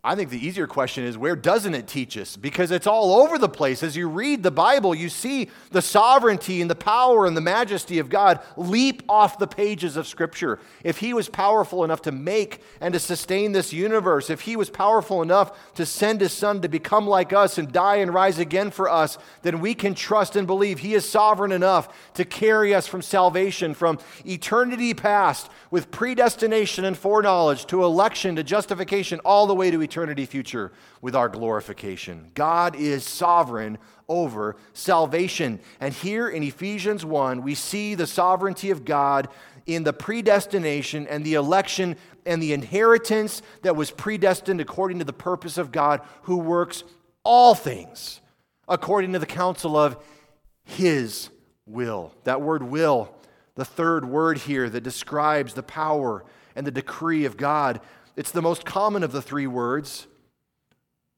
I 0.05 0.13
think 0.13 0.29
the 0.29 0.45
easier 0.45 0.67
question 0.67 1.03
is 1.03 1.17
where 1.17 1.35
doesn't 1.35 1.73
it 1.73 1.87
teach 1.87 2.15
us? 2.15 2.37
Because 2.37 2.69
it's 2.69 2.85
all 2.85 3.23
over 3.23 3.39
the 3.39 3.49
place. 3.49 3.81
As 3.81 3.97
you 3.97 4.07
read 4.07 4.43
the 4.43 4.51
Bible, 4.51 4.93
you 4.93 5.09
see 5.09 5.49
the 5.71 5.81
sovereignty 5.81 6.61
and 6.61 6.69
the 6.69 6.75
power 6.75 7.25
and 7.25 7.35
the 7.35 7.41
majesty 7.41 7.97
of 7.97 8.07
God 8.07 8.39
leap 8.55 9.01
off 9.09 9.39
the 9.39 9.47
pages 9.47 9.97
of 9.97 10.05
Scripture. 10.05 10.59
If 10.83 10.99
He 10.99 11.15
was 11.15 11.27
powerful 11.27 11.83
enough 11.83 12.03
to 12.03 12.11
make 12.11 12.61
and 12.79 12.93
to 12.93 12.99
sustain 12.99 13.51
this 13.51 13.73
universe, 13.73 14.29
if 14.29 14.41
He 14.41 14.55
was 14.55 14.69
powerful 14.69 15.23
enough 15.23 15.73
to 15.73 15.87
send 15.87 16.21
His 16.21 16.33
Son 16.33 16.61
to 16.61 16.69
become 16.69 17.07
like 17.07 17.33
us 17.33 17.57
and 17.57 17.71
die 17.71 17.95
and 17.95 18.13
rise 18.13 18.37
again 18.37 18.69
for 18.69 18.87
us, 18.87 19.17
then 19.41 19.59
we 19.59 19.73
can 19.73 19.95
trust 19.95 20.35
and 20.35 20.45
believe 20.45 20.77
He 20.77 20.93
is 20.93 21.09
sovereign 21.09 21.51
enough 21.51 22.13
to 22.13 22.25
carry 22.25 22.75
us 22.75 22.85
from 22.85 23.01
salvation, 23.01 23.73
from 23.73 23.97
eternity 24.23 24.93
past, 24.93 25.49
with 25.71 25.89
predestination 25.89 26.85
and 26.85 26.95
foreknowledge, 26.95 27.65
to 27.65 27.83
election, 27.83 28.35
to 28.35 28.43
justification, 28.43 29.19
all 29.25 29.47
the 29.47 29.55
way 29.55 29.71
to 29.71 29.81
eternity 29.81 29.94
eternity 29.95 30.25
future 30.25 30.73
with 31.01 31.15
our 31.15 31.29
glorification. 31.29 32.29
God 32.33 32.75
is 32.75 33.05
sovereign 33.05 33.77
over 34.09 34.57
salvation. 34.73 35.57
And 35.79 35.93
here 35.93 36.27
in 36.27 36.43
Ephesians 36.43 37.05
1, 37.05 37.41
we 37.41 37.55
see 37.55 37.95
the 37.95 38.05
sovereignty 38.05 38.71
of 38.71 38.83
God 38.83 39.29
in 39.65 39.85
the 39.85 39.93
predestination 39.93 41.07
and 41.07 41.23
the 41.23 41.35
election 41.35 41.95
and 42.25 42.43
the 42.43 42.51
inheritance 42.51 43.41
that 43.61 43.77
was 43.77 43.89
predestined 43.89 44.59
according 44.59 44.99
to 44.99 45.05
the 45.05 45.13
purpose 45.13 45.57
of 45.57 45.71
God, 45.71 46.01
who 46.23 46.39
works 46.39 46.83
all 47.23 47.55
things 47.55 48.19
according 48.67 49.13
to 49.13 49.19
the 49.19 49.25
counsel 49.25 49.77
of 49.77 49.95
his 50.65 51.29
will. 51.65 52.11
That 52.25 52.41
word 52.41 52.63
will, 52.63 53.15
the 53.55 53.63
third 53.63 54.03
word 54.03 54.39
here 54.39 54.69
that 54.69 54.81
describes 54.81 55.53
the 55.53 55.63
power 55.63 56.25
and 56.53 56.67
the 56.67 56.71
decree 56.71 57.23
of 57.23 57.37
God, 57.37 57.79
it's 58.15 58.31
the 58.31 58.41
most 58.41 58.65
common 58.65 59.03
of 59.03 59.11
the 59.11 59.21
three 59.21 59.47
words. 59.47 60.07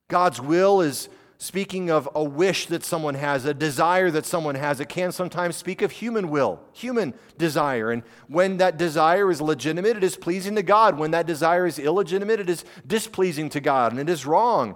God's 0.07 0.41
will 0.41 0.81
is 0.81 1.09
speaking 1.37 1.91
of 1.91 2.09
a 2.15 2.23
wish 2.23 2.65
that 2.67 2.83
someone 2.83 3.13
has, 3.13 3.45
a 3.45 3.53
desire 3.53 4.09
that 4.09 4.25
someone 4.25 4.55
has. 4.55 4.79
It 4.79 4.89
can 4.89 5.11
sometimes 5.11 5.55
speak 5.55 5.81
of 5.81 5.91
human 5.91 6.29
will, 6.29 6.59
human 6.73 7.13
desire. 7.37 7.91
And 7.91 8.03
when 8.27 8.57
that 8.57 8.77
desire 8.77 9.29
is 9.29 9.39
legitimate, 9.39 9.97
it 9.97 10.03
is 10.03 10.17
pleasing 10.17 10.55
to 10.55 10.63
God. 10.63 10.97
When 10.97 11.11
that 11.11 11.27
desire 11.27 11.67
is 11.67 11.77
illegitimate, 11.77 12.39
it 12.39 12.49
is 12.49 12.65
displeasing 12.85 13.49
to 13.49 13.59
God 13.59 13.91
and 13.91 14.01
it 14.01 14.09
is 14.09 14.25
wrong. 14.25 14.75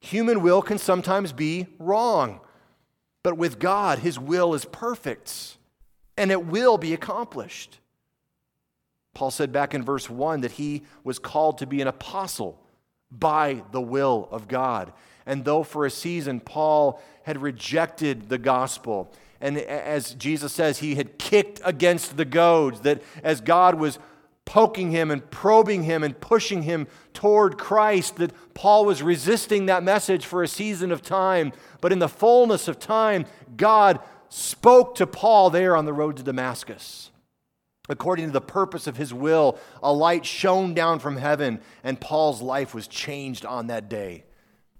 Human 0.00 0.42
will 0.42 0.62
can 0.62 0.78
sometimes 0.78 1.32
be 1.32 1.66
wrong. 1.78 2.40
But 3.22 3.36
with 3.36 3.58
God, 3.58 4.00
His 4.00 4.18
will 4.18 4.54
is 4.54 4.64
perfect 4.64 5.56
and 6.16 6.30
it 6.30 6.46
will 6.46 6.78
be 6.78 6.92
accomplished. 6.94 7.78
Paul 9.16 9.30
said 9.30 9.50
back 9.50 9.72
in 9.72 9.82
verse 9.82 10.10
1 10.10 10.42
that 10.42 10.52
he 10.52 10.82
was 11.02 11.18
called 11.18 11.56
to 11.58 11.66
be 11.66 11.80
an 11.80 11.88
apostle 11.88 12.60
by 13.10 13.62
the 13.72 13.80
will 13.80 14.28
of 14.30 14.46
God. 14.46 14.92
And 15.24 15.42
though 15.42 15.62
for 15.62 15.86
a 15.86 15.90
season 15.90 16.38
Paul 16.38 17.00
had 17.22 17.40
rejected 17.40 18.28
the 18.28 18.36
gospel, 18.36 19.10
and 19.40 19.56
as 19.56 20.12
Jesus 20.12 20.52
says, 20.52 20.80
he 20.80 20.96
had 20.96 21.18
kicked 21.18 21.62
against 21.64 22.18
the 22.18 22.26
goads, 22.26 22.80
that 22.80 23.02
as 23.22 23.40
God 23.40 23.76
was 23.76 23.98
poking 24.44 24.90
him 24.90 25.10
and 25.10 25.30
probing 25.30 25.84
him 25.84 26.02
and 26.02 26.20
pushing 26.20 26.64
him 26.64 26.86
toward 27.14 27.56
Christ, 27.56 28.16
that 28.16 28.32
Paul 28.52 28.84
was 28.84 29.02
resisting 29.02 29.64
that 29.64 29.82
message 29.82 30.26
for 30.26 30.42
a 30.42 30.48
season 30.48 30.92
of 30.92 31.00
time. 31.00 31.54
But 31.80 31.90
in 31.90 32.00
the 32.00 32.08
fullness 32.08 32.68
of 32.68 32.78
time, 32.78 33.24
God 33.56 33.98
spoke 34.28 34.96
to 34.96 35.06
Paul 35.06 35.48
there 35.48 35.74
on 35.74 35.86
the 35.86 35.94
road 35.94 36.18
to 36.18 36.22
Damascus 36.22 37.10
according 37.88 38.26
to 38.26 38.32
the 38.32 38.40
purpose 38.40 38.86
of 38.86 38.96
his 38.96 39.12
will, 39.12 39.58
a 39.82 39.92
light 39.92 40.26
shone 40.26 40.74
down 40.74 40.98
from 40.98 41.16
heaven, 41.16 41.60
and 41.84 42.00
Paul's 42.00 42.42
life 42.42 42.74
was 42.74 42.88
changed 42.88 43.44
on 43.44 43.68
that 43.68 43.88
day. 43.88 44.24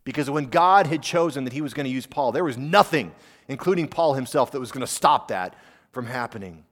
Because 0.04 0.30
when 0.30 0.46
God 0.46 0.86
had 0.86 1.02
chosen 1.02 1.44
that 1.44 1.52
he 1.52 1.60
was 1.60 1.74
going 1.74 1.84
to 1.84 1.92
use 1.92 2.06
Paul, 2.06 2.32
there 2.32 2.44
was 2.44 2.56
nothing, 2.56 3.12
including 3.48 3.88
Paul 3.88 4.14
himself, 4.14 4.52
that 4.52 4.60
was 4.60 4.70
going 4.70 4.86
to 4.86 4.92
stop 4.92 5.28
that 5.28 5.54
from 5.90 6.06
happening. 6.06 6.64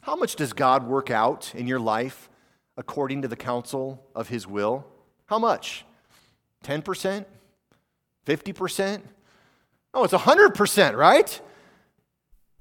How 0.00 0.16
much 0.16 0.36
does 0.36 0.52
God 0.52 0.86
work 0.86 1.10
out 1.10 1.54
in 1.54 1.66
your 1.66 1.78
life 1.78 2.28
according 2.76 3.22
to 3.22 3.28
the 3.28 3.36
counsel 3.36 4.02
of 4.14 4.28
his 4.28 4.46
will? 4.46 4.86
How 5.26 5.38
much? 5.38 5.84
10%? 6.64 7.24
50%? 8.26 9.02
Oh, 9.92 10.04
it's 10.04 10.12
100%, 10.12 10.96
right? 10.96 11.40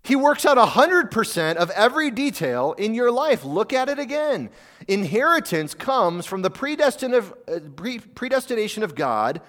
He 0.01 0.15
works 0.15 0.45
out 0.45 0.57
100% 0.57 1.55
of 1.57 1.69
every 1.71 2.09
detail 2.09 2.73
in 2.73 2.93
your 2.93 3.11
life. 3.11 3.43
Look 3.43 3.73
at 3.73 3.89
it 3.89 3.99
again. 3.99 4.49
Inheritance 4.87 5.73
comes 5.73 6.25
from 6.25 6.41
the 6.41 6.49
uh, 6.49 7.59
predestination 8.15 8.83
of 8.83 8.95
God 8.95 9.41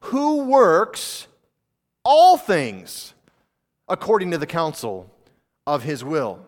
who 0.00 0.44
works 0.44 1.28
all 2.04 2.36
things 2.36 3.14
according 3.88 4.32
to 4.32 4.38
the 4.38 4.46
counsel 4.46 5.10
of 5.66 5.82
his 5.82 6.04
will. 6.04 6.40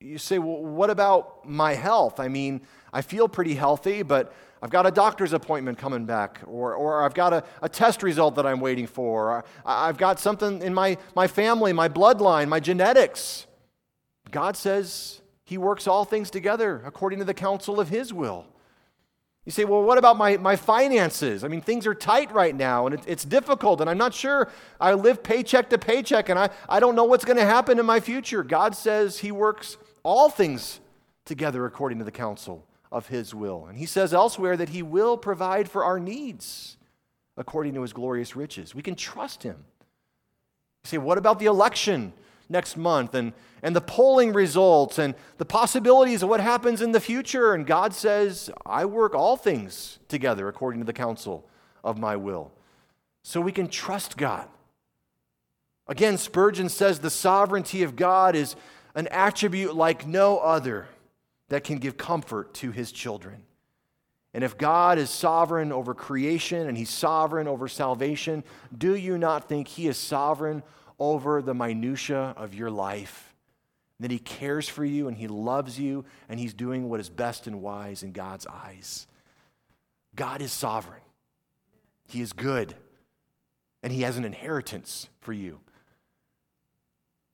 You 0.00 0.18
say, 0.18 0.38
well, 0.38 0.62
what 0.62 0.90
about 0.90 1.48
my 1.48 1.74
health? 1.74 2.20
I 2.20 2.28
mean, 2.28 2.60
I 2.92 3.00
feel 3.02 3.28
pretty 3.28 3.54
healthy, 3.54 4.02
but 4.02 4.32
I've 4.62 4.70
got 4.70 4.86
a 4.86 4.90
doctor's 4.90 5.32
appointment 5.32 5.78
coming 5.78 6.06
back, 6.06 6.40
or, 6.46 6.74
or 6.74 7.04
I've 7.04 7.14
got 7.14 7.32
a, 7.32 7.44
a 7.60 7.68
test 7.68 8.02
result 8.02 8.36
that 8.36 8.46
I'm 8.46 8.60
waiting 8.60 8.86
for, 8.86 9.44
I've 9.64 9.98
got 9.98 10.18
something 10.18 10.62
in 10.62 10.72
my, 10.72 10.96
my 11.14 11.26
family, 11.26 11.72
my 11.72 11.88
bloodline, 11.88 12.48
my 12.48 12.60
genetics. 12.60 13.46
God 14.30 14.56
says 14.56 15.20
He 15.44 15.58
works 15.58 15.86
all 15.86 16.04
things 16.04 16.30
together 16.30 16.82
according 16.86 17.18
to 17.18 17.24
the 17.24 17.34
counsel 17.34 17.78
of 17.78 17.90
His 17.90 18.12
will. 18.12 18.46
You 19.44 19.52
say, 19.52 19.64
well, 19.64 19.82
what 19.82 19.98
about 19.98 20.16
my, 20.16 20.38
my 20.38 20.56
finances? 20.56 21.44
I 21.44 21.48
mean, 21.48 21.60
things 21.60 21.86
are 21.86 21.94
tight 21.94 22.32
right 22.32 22.54
now 22.54 22.86
and 22.86 22.94
it, 22.94 23.02
it's 23.06 23.24
difficult, 23.24 23.80
and 23.80 23.88
I'm 23.90 23.98
not 23.98 24.14
sure. 24.14 24.50
I 24.80 24.94
live 24.94 25.22
paycheck 25.22 25.70
to 25.70 25.78
paycheck, 25.78 26.30
and 26.30 26.38
I, 26.38 26.48
I 26.68 26.80
don't 26.80 26.96
know 26.96 27.04
what's 27.04 27.24
going 27.24 27.38
to 27.38 27.44
happen 27.44 27.78
in 27.78 27.86
my 27.86 28.00
future. 28.00 28.42
God 28.42 28.74
says 28.74 29.18
He 29.18 29.30
works 29.30 29.76
all 30.02 30.30
things 30.30 30.80
together 31.26 31.66
according 31.66 31.98
to 31.98 32.04
the 32.04 32.10
counsel 32.10 32.64
of 32.90 33.08
his 33.08 33.34
will. 33.34 33.66
And 33.66 33.78
he 33.78 33.86
says 33.86 34.14
elsewhere 34.14 34.56
that 34.56 34.70
he 34.70 34.82
will 34.82 35.16
provide 35.16 35.68
for 35.68 35.84
our 35.84 35.98
needs 35.98 36.76
according 37.36 37.74
to 37.74 37.82
his 37.82 37.92
glorious 37.92 38.36
riches. 38.36 38.74
We 38.74 38.82
can 38.82 38.94
trust 38.94 39.42
him. 39.42 39.64
You 40.84 40.88
say, 40.88 40.98
what 40.98 41.18
about 41.18 41.38
the 41.38 41.46
election 41.46 42.12
next 42.48 42.76
month 42.76 43.14
and, 43.14 43.32
and 43.62 43.74
the 43.74 43.80
polling 43.80 44.32
results 44.32 44.98
and 44.98 45.14
the 45.38 45.44
possibilities 45.44 46.22
of 46.22 46.28
what 46.28 46.40
happens 46.40 46.80
in 46.80 46.92
the 46.92 47.00
future? 47.00 47.54
And 47.54 47.66
God 47.66 47.92
says, 47.92 48.50
I 48.64 48.84
work 48.84 49.14
all 49.14 49.36
things 49.36 49.98
together 50.08 50.48
according 50.48 50.80
to 50.80 50.86
the 50.86 50.92
counsel 50.92 51.48
of 51.84 51.98
my 51.98 52.16
will. 52.16 52.52
So 53.22 53.40
we 53.40 53.52
can 53.52 53.68
trust 53.68 54.16
God. 54.16 54.48
Again, 55.88 56.18
Spurgeon 56.18 56.68
says 56.68 56.98
the 56.98 57.10
sovereignty 57.10 57.82
of 57.82 57.96
God 57.96 58.34
is 58.34 58.56
an 58.94 59.08
attribute 59.08 59.76
like 59.76 60.06
no 60.06 60.38
other 60.38 60.88
that 61.48 61.64
can 61.64 61.78
give 61.78 61.96
comfort 61.96 62.54
to 62.54 62.70
his 62.70 62.92
children. 62.92 63.42
And 64.34 64.44
if 64.44 64.58
God 64.58 64.98
is 64.98 65.08
sovereign 65.08 65.72
over 65.72 65.94
creation 65.94 66.68
and 66.68 66.76
he's 66.76 66.90
sovereign 66.90 67.48
over 67.48 67.68
salvation, 67.68 68.44
do 68.76 68.94
you 68.94 69.16
not 69.16 69.48
think 69.48 69.68
he 69.68 69.88
is 69.88 69.96
sovereign 69.96 70.62
over 70.98 71.42
the 71.42 71.54
minutiae 71.54 72.34
of 72.36 72.54
your 72.54 72.70
life. 72.70 73.34
That 74.00 74.10
He 74.10 74.18
cares 74.18 74.68
for 74.68 74.84
you 74.84 75.08
and 75.08 75.16
He 75.16 75.28
loves 75.28 75.78
you 75.78 76.04
and 76.28 76.38
He's 76.38 76.54
doing 76.54 76.88
what 76.88 77.00
is 77.00 77.08
best 77.08 77.46
and 77.46 77.62
wise 77.62 78.02
in 78.02 78.12
God's 78.12 78.46
eyes. 78.46 79.06
God 80.14 80.40
is 80.42 80.52
sovereign, 80.52 81.02
He 82.06 82.20
is 82.20 82.32
good, 82.32 82.74
and 83.82 83.92
He 83.92 84.02
has 84.02 84.16
an 84.16 84.24
inheritance 84.24 85.08
for 85.20 85.32
you. 85.32 85.60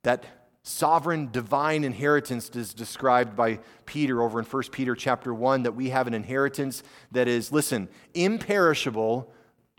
That 0.02 0.24
sovereign 0.62 1.30
divine 1.30 1.84
inheritance 1.84 2.48
is 2.50 2.72
described 2.72 3.36
by 3.36 3.58
Peter 3.84 4.22
over 4.22 4.38
in 4.38 4.44
1 4.44 4.62
Peter 4.70 4.94
chapter 4.94 5.34
1 5.34 5.64
that 5.64 5.74
we 5.74 5.90
have 5.90 6.06
an 6.06 6.14
inheritance 6.14 6.82
that 7.10 7.28
is 7.28 7.50
listen 7.50 7.88
imperishable 8.14 9.32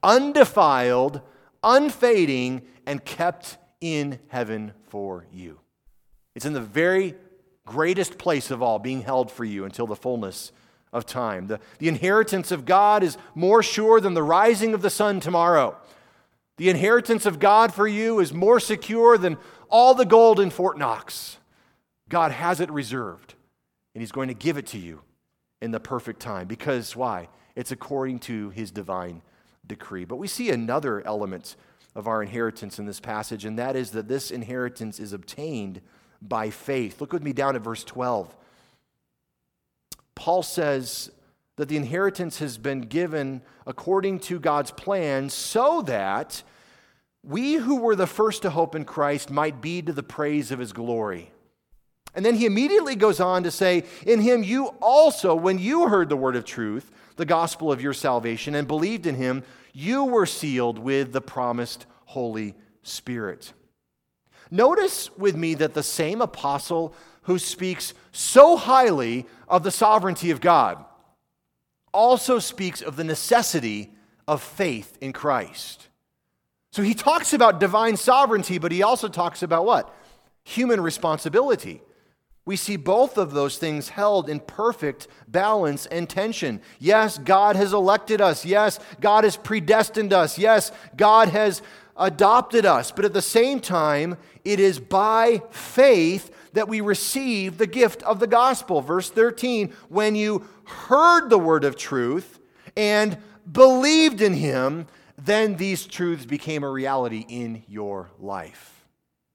undefiled 0.03 1.21
unfading 1.63 2.61
and 2.85 3.03
kept 3.05 3.57
in 3.79 4.19
heaven 4.27 4.73
for 4.89 5.25
you. 5.31 5.59
It's 6.35 6.45
in 6.45 6.53
the 6.53 6.61
very 6.61 7.15
greatest 7.65 8.17
place 8.17 8.51
of 8.51 8.61
all 8.61 8.79
being 8.79 9.01
held 9.01 9.31
for 9.31 9.45
you 9.45 9.63
until 9.63 9.87
the 9.87 9.95
fullness 9.95 10.51
of 10.91 11.05
time. 11.05 11.47
The, 11.47 11.59
the 11.79 11.87
inheritance 11.87 12.51
of 12.51 12.65
God 12.65 13.03
is 13.03 13.17
more 13.33 13.63
sure 13.63 14.01
than 14.01 14.13
the 14.13 14.23
rising 14.23 14.73
of 14.73 14.81
the 14.81 14.89
sun 14.89 15.19
tomorrow. 15.19 15.77
The 16.57 16.69
inheritance 16.69 17.25
of 17.25 17.39
God 17.39 17.73
for 17.73 17.87
you 17.87 18.19
is 18.19 18.33
more 18.33 18.59
secure 18.59 19.17
than 19.17 19.37
all 19.73 19.95
the 19.95 20.05
gold 20.05 20.39
in 20.39 20.51
Fort 20.51 20.77
Knox. 20.77 21.39
God 22.07 22.31
has 22.31 22.61
it 22.61 22.71
reserved, 22.71 23.33
and 23.93 24.03
He's 24.03 24.11
going 24.11 24.27
to 24.27 24.35
give 24.35 24.57
it 24.57 24.67
to 24.67 24.77
you 24.77 25.01
in 25.61 25.71
the 25.71 25.79
perfect 25.79 26.19
time. 26.19 26.47
Because 26.47 26.95
why? 26.95 27.27
It's 27.55 27.71
according 27.71 28.19
to 28.19 28.51
His 28.51 28.69
divine 28.69 29.23
decree. 29.65 30.05
But 30.05 30.17
we 30.17 30.27
see 30.27 30.51
another 30.51 31.05
element 31.07 31.55
of 31.95 32.07
our 32.07 32.21
inheritance 32.21 32.77
in 32.77 32.85
this 32.85 32.99
passage, 32.99 33.45
and 33.45 33.57
that 33.57 33.75
is 33.75 33.91
that 33.91 34.07
this 34.07 34.29
inheritance 34.29 34.99
is 34.99 35.11
obtained 35.11 35.81
by 36.21 36.51
faith. 36.51 37.01
Look 37.01 37.11
with 37.11 37.23
me 37.23 37.33
down 37.33 37.55
at 37.55 37.63
verse 37.63 37.83
12. 37.83 38.35
Paul 40.13 40.43
says 40.43 41.09
that 41.55 41.67
the 41.67 41.77
inheritance 41.77 42.37
has 42.37 42.59
been 42.59 42.81
given 42.81 43.41
according 43.65 44.19
to 44.19 44.39
God's 44.39 44.71
plan 44.71 45.29
so 45.29 45.81
that 45.81 46.43
we 47.23 47.53
who 47.53 47.77
were 47.77 47.95
the 47.95 48.07
first 48.07 48.41
to 48.41 48.49
hope 48.49 48.75
in 48.75 48.85
Christ 48.85 49.31
might 49.31 49.61
be 49.61 49.81
to 49.81 49.93
the 49.93 50.03
praise 50.03 50.51
of 50.51 50.59
his 50.59 50.73
glory. 50.73 51.31
And 52.15 52.23
then 52.23 52.35
he 52.35 52.45
immediately 52.45 52.95
goes 52.95 53.19
on 53.19 53.43
to 53.43 53.51
say, 53.51 53.85
In 54.05 54.21
him 54.21 54.43
you 54.43 54.67
also, 54.81 55.33
when 55.33 55.57
you 55.57 55.87
heard 55.87 56.09
the 56.09 56.17
word 56.17 56.35
of 56.35 56.45
truth, 56.45 56.91
the 57.15 57.25
gospel 57.25 57.71
of 57.71 57.81
your 57.81 57.93
salvation, 57.93 58.55
and 58.55 58.67
believed 58.67 59.07
in 59.07 59.15
him, 59.15 59.43
you 59.71 60.03
were 60.03 60.25
sealed 60.25 60.77
with 60.77 61.11
the 61.11 61.21
promised 61.21 61.85
Holy 62.05 62.55
Spirit. 62.83 63.53
Notice 64.51 65.09
with 65.17 65.35
me 65.35 65.55
that 65.55 65.73
the 65.73 65.81
same 65.81 66.21
apostle 66.21 66.93
who 67.23 67.39
speaks 67.39 67.93
so 68.11 68.57
highly 68.57 69.25
of 69.47 69.63
the 69.63 69.71
sovereignty 69.71 70.29
of 70.29 70.41
God 70.41 70.83
also 71.93 72.37
speaks 72.37 72.81
of 72.81 72.95
the 72.95 73.03
necessity 73.03 73.91
of 74.27 74.41
faith 74.41 74.97
in 75.01 75.13
Christ. 75.13 75.87
So 76.73 76.81
he 76.81 76.95
talks 76.95 77.33
about 77.33 77.59
divine 77.59 77.97
sovereignty, 77.97 78.57
but 78.57 78.71
he 78.71 78.81
also 78.81 79.07
talks 79.07 79.43
about 79.43 79.63
what? 79.63 79.95
Human 80.43 80.81
responsibility. 80.81 81.83
We 82.45 82.55
see 82.55 82.77
both 82.77 83.19
of 83.19 83.31
those 83.31 83.59
things 83.59 83.89
held 83.89 84.27
in 84.27 84.39
perfect 84.39 85.07
balance 85.27 85.85
and 85.85 86.09
tension. 86.09 86.61
Yes, 86.79 87.19
God 87.19 87.55
has 87.57 87.73
elected 87.73 88.21
us. 88.21 88.43
Yes, 88.43 88.79
God 88.99 89.23
has 89.23 89.37
predestined 89.37 90.13
us. 90.13 90.39
Yes, 90.39 90.71
God 90.97 91.29
has 91.29 91.61
adopted 91.95 92.65
us. 92.65 92.91
But 92.91 93.05
at 93.05 93.13
the 93.13 93.21
same 93.21 93.59
time, 93.59 94.17
it 94.43 94.59
is 94.59 94.79
by 94.79 95.43
faith 95.51 96.31
that 96.53 96.67
we 96.67 96.81
receive 96.81 97.59
the 97.59 97.67
gift 97.67 98.01
of 98.01 98.19
the 98.19 98.25
gospel. 98.25 98.81
Verse 98.81 99.11
13, 99.11 99.71
when 99.89 100.15
you 100.15 100.49
heard 100.63 101.29
the 101.29 101.37
word 101.37 101.65
of 101.65 101.75
truth 101.75 102.39
and 102.75 103.19
believed 103.51 104.23
in 104.23 104.33
him, 104.33 104.87
then 105.17 105.57
these 105.57 105.85
truths 105.85 106.25
became 106.25 106.63
a 106.63 106.69
reality 106.69 107.25
in 107.27 107.63
your 107.67 108.09
life. 108.19 108.85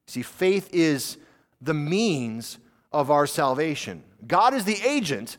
See, 0.07 0.21
faith 0.21 0.69
is 0.73 1.17
the 1.61 1.73
means 1.73 2.57
of 2.91 3.11
our 3.11 3.27
salvation. 3.27 4.03
God 4.25 4.53
is 4.53 4.65
the 4.65 4.81
agent, 4.83 5.37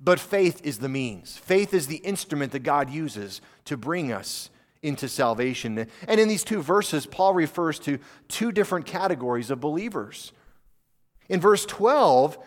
but 0.00 0.20
faith 0.20 0.60
is 0.64 0.78
the 0.78 0.88
means. 0.88 1.38
Faith 1.38 1.72
is 1.72 1.86
the 1.86 1.96
instrument 1.96 2.52
that 2.52 2.60
God 2.60 2.90
uses 2.90 3.40
to 3.64 3.76
bring 3.76 4.12
us 4.12 4.50
into 4.82 5.08
salvation. 5.08 5.86
And 6.06 6.20
in 6.20 6.28
these 6.28 6.44
two 6.44 6.62
verses, 6.62 7.06
Paul 7.06 7.34
refers 7.34 7.78
to 7.80 7.98
two 8.28 8.52
different 8.52 8.86
categories 8.86 9.50
of 9.50 9.60
believers. 9.60 10.32
In 11.28 11.40
verse 11.40 11.66
12, 11.66 12.38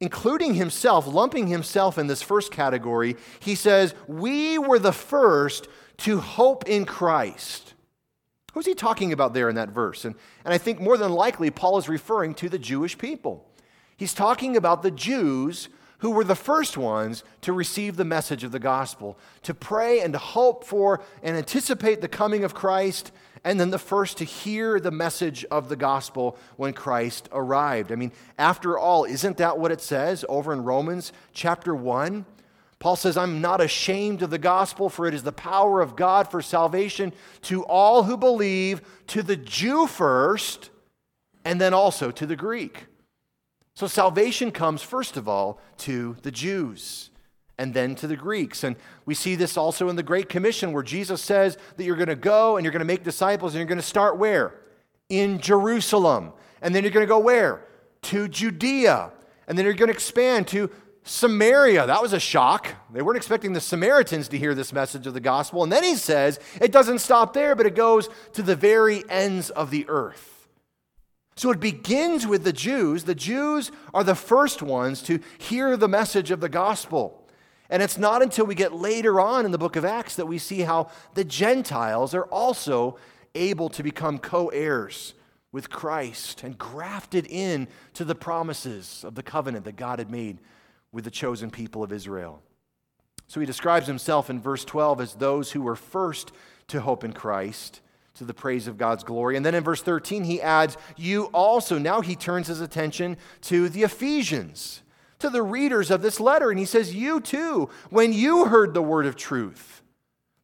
including 0.00 0.54
himself, 0.54 1.06
lumping 1.06 1.48
himself 1.48 1.98
in 1.98 2.06
this 2.06 2.22
first 2.22 2.52
category, 2.52 3.16
he 3.40 3.54
says, 3.54 3.94
We 4.06 4.58
were 4.58 4.78
the 4.78 4.92
first 4.92 5.68
to 5.98 6.20
hope 6.20 6.68
in 6.68 6.84
Christ. 6.84 7.74
Who's 8.52 8.66
he 8.66 8.74
talking 8.74 9.12
about 9.12 9.34
there 9.34 9.48
in 9.48 9.56
that 9.56 9.70
verse? 9.70 10.04
And, 10.04 10.14
and 10.44 10.54
I 10.54 10.58
think 10.58 10.80
more 10.80 10.96
than 10.96 11.12
likely, 11.12 11.50
Paul 11.50 11.78
is 11.78 11.88
referring 11.88 12.34
to 12.34 12.48
the 12.48 12.58
Jewish 12.58 12.96
people. 12.96 13.48
He's 13.96 14.14
talking 14.14 14.56
about 14.56 14.82
the 14.82 14.90
Jews 14.90 15.68
who 15.98 16.10
were 16.10 16.24
the 16.24 16.34
first 16.34 16.76
ones 16.76 17.24
to 17.40 17.52
receive 17.52 17.96
the 17.96 18.04
message 18.04 18.44
of 18.44 18.52
the 18.52 18.58
gospel, 18.58 19.18
to 19.42 19.54
pray 19.54 20.00
and 20.00 20.12
to 20.12 20.18
hope 20.18 20.64
for 20.64 21.00
and 21.22 21.36
anticipate 21.36 22.00
the 22.00 22.08
coming 22.08 22.44
of 22.44 22.54
Christ, 22.54 23.10
and 23.42 23.58
then 23.58 23.70
the 23.70 23.78
first 23.78 24.18
to 24.18 24.24
hear 24.24 24.78
the 24.78 24.90
message 24.90 25.44
of 25.50 25.68
the 25.68 25.76
gospel 25.76 26.36
when 26.56 26.74
Christ 26.74 27.28
arrived. 27.32 27.90
I 27.90 27.94
mean, 27.94 28.12
after 28.38 28.78
all, 28.78 29.04
isn't 29.04 29.38
that 29.38 29.58
what 29.58 29.72
it 29.72 29.80
says 29.80 30.24
over 30.28 30.52
in 30.52 30.64
Romans 30.64 31.12
chapter 31.32 31.74
1? 31.74 32.26
Paul 32.78 32.96
says, 32.96 33.16
I'm 33.16 33.40
not 33.40 33.60
ashamed 33.60 34.22
of 34.22 34.30
the 34.30 34.38
gospel, 34.38 34.88
for 34.88 35.06
it 35.06 35.14
is 35.14 35.22
the 35.22 35.32
power 35.32 35.80
of 35.80 35.96
God 35.96 36.30
for 36.30 36.42
salvation 36.42 37.12
to 37.42 37.64
all 37.64 38.02
who 38.02 38.16
believe, 38.16 38.82
to 39.08 39.22
the 39.22 39.36
Jew 39.36 39.86
first, 39.86 40.70
and 41.44 41.60
then 41.60 41.72
also 41.72 42.10
to 42.10 42.26
the 42.26 42.36
Greek. 42.36 42.86
So 43.74 43.86
salvation 43.86 44.50
comes, 44.50 44.82
first 44.82 45.16
of 45.16 45.28
all, 45.28 45.60
to 45.78 46.16
the 46.22 46.30
Jews 46.30 47.10
and 47.58 47.74
then 47.74 47.94
to 47.96 48.06
the 48.06 48.16
Greeks. 48.16 48.64
And 48.64 48.76
we 49.04 49.14
see 49.14 49.34
this 49.34 49.56
also 49.56 49.88
in 49.88 49.96
the 49.96 50.02
Great 50.02 50.28
Commission, 50.28 50.72
where 50.72 50.82
Jesus 50.82 51.20
says 51.20 51.56
that 51.76 51.84
you're 51.84 51.96
going 51.96 52.08
to 52.08 52.16
go 52.16 52.56
and 52.56 52.64
you're 52.64 52.72
going 52.72 52.80
to 52.80 52.86
make 52.86 53.04
disciples 53.04 53.54
and 53.54 53.60
you're 53.60 53.68
going 53.68 53.78
to 53.78 53.82
start 53.82 54.18
where? 54.18 54.54
In 55.08 55.38
Jerusalem. 55.40 56.32
And 56.62 56.74
then 56.74 56.82
you're 56.82 56.92
going 56.92 57.06
to 57.06 57.08
go 57.08 57.18
where? 57.18 57.66
To 58.02 58.28
Judea. 58.28 59.12
And 59.46 59.56
then 59.58 59.64
you're 59.64 59.74
going 59.74 59.88
to 59.88 59.94
expand 59.94 60.48
to 60.48 60.70
Samaria. 61.04 61.86
That 61.86 62.00
was 62.00 62.14
a 62.14 62.20
shock. 62.20 62.74
They 62.90 63.02
weren't 63.02 63.18
expecting 63.18 63.52
the 63.52 63.60
Samaritans 63.60 64.26
to 64.28 64.38
hear 64.38 64.54
this 64.54 64.72
message 64.72 65.06
of 65.06 65.12
the 65.12 65.20
gospel. 65.20 65.62
And 65.62 65.70
then 65.70 65.84
he 65.84 65.96
says 65.96 66.40
it 66.60 66.72
doesn't 66.72 67.00
stop 67.00 67.34
there, 67.34 67.54
but 67.54 67.66
it 67.66 67.74
goes 67.74 68.08
to 68.32 68.42
the 68.42 68.56
very 68.56 69.04
ends 69.10 69.50
of 69.50 69.70
the 69.70 69.86
earth. 69.88 70.48
So 71.36 71.50
it 71.50 71.60
begins 71.60 72.26
with 72.26 72.44
the 72.44 72.52
Jews. 72.52 73.04
The 73.04 73.14
Jews 73.14 73.70
are 73.92 74.04
the 74.04 74.14
first 74.14 74.62
ones 74.62 75.02
to 75.02 75.20
hear 75.36 75.76
the 75.76 75.88
message 75.88 76.30
of 76.30 76.40
the 76.40 76.48
gospel. 76.48 77.28
And 77.68 77.82
it's 77.82 77.98
not 77.98 78.22
until 78.22 78.46
we 78.46 78.54
get 78.54 78.72
later 78.72 79.20
on 79.20 79.44
in 79.44 79.50
the 79.50 79.58
book 79.58 79.76
of 79.76 79.84
Acts 79.84 80.16
that 80.16 80.26
we 80.26 80.38
see 80.38 80.60
how 80.60 80.90
the 81.14 81.24
Gentiles 81.24 82.14
are 82.14 82.26
also 82.26 82.96
able 83.34 83.68
to 83.70 83.82
become 83.82 84.18
co 84.18 84.48
heirs 84.48 85.14
with 85.52 85.70
Christ 85.70 86.44
and 86.44 86.56
grafted 86.56 87.26
in 87.26 87.68
to 87.92 88.04
the 88.04 88.14
promises 88.14 89.04
of 89.04 89.14
the 89.16 89.22
covenant 89.22 89.64
that 89.66 89.76
God 89.76 89.98
had 89.98 90.10
made 90.10 90.38
with 90.94 91.04
the 91.04 91.10
chosen 91.10 91.50
people 91.50 91.82
of 91.82 91.92
Israel. 91.92 92.40
So 93.26 93.40
he 93.40 93.46
describes 93.46 93.88
himself 93.88 94.30
in 94.30 94.40
verse 94.40 94.64
12 94.64 95.00
as 95.00 95.14
those 95.14 95.50
who 95.50 95.60
were 95.60 95.74
first 95.76 96.30
to 96.68 96.80
hope 96.80 97.02
in 97.02 97.12
Christ 97.12 97.80
to 98.14 98.24
the 98.24 98.32
praise 98.32 98.68
of 98.68 98.78
God's 98.78 99.02
glory. 99.02 99.36
And 99.36 99.44
then 99.44 99.56
in 99.56 99.64
verse 99.64 99.82
13, 99.82 100.22
he 100.22 100.40
adds, 100.40 100.76
You 100.96 101.24
also. 101.26 101.78
Now 101.78 102.00
he 102.00 102.14
turns 102.14 102.46
his 102.46 102.60
attention 102.60 103.16
to 103.42 103.68
the 103.68 103.82
Ephesians, 103.82 104.82
to 105.18 105.28
the 105.28 105.42
readers 105.42 105.90
of 105.90 106.00
this 106.00 106.20
letter. 106.20 106.50
And 106.50 106.60
he 106.60 106.64
says, 106.64 106.94
You 106.94 107.20
too, 107.20 107.70
when 107.90 108.12
you 108.12 108.44
heard 108.44 108.72
the 108.72 108.82
word 108.82 109.06
of 109.06 109.16
truth, 109.16 109.82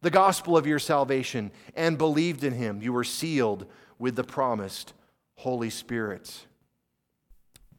the 0.02 0.10
gospel 0.10 0.56
of 0.56 0.66
your 0.66 0.80
salvation, 0.80 1.52
and 1.76 1.96
believed 1.96 2.42
in 2.42 2.54
him, 2.54 2.82
you 2.82 2.92
were 2.92 3.04
sealed 3.04 3.66
with 4.00 4.16
the 4.16 4.24
promised 4.24 4.94
Holy 5.36 5.70
Spirit. 5.70 6.46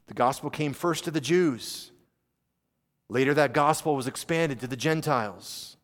The 0.08 0.14
gospel 0.14 0.50
came 0.50 0.72
first 0.72 1.04
to 1.04 1.12
the 1.12 1.20
Jews. 1.20 1.91
Later, 3.12 3.34
that 3.34 3.52
gospel 3.52 3.98
was 3.98 4.08
expanded 4.08 4.62
to 4.62 4.68
the 4.68 4.78
Gentiles. 4.78 5.76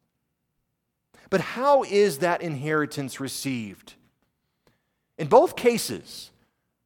But 1.29 1.41
how 1.41 1.83
is 1.83 2.19
that 2.19 2.41
inheritance 2.41 3.19
received? 3.19 3.95
In 5.17 5.27
both 5.27 5.57
cases, 5.57 6.31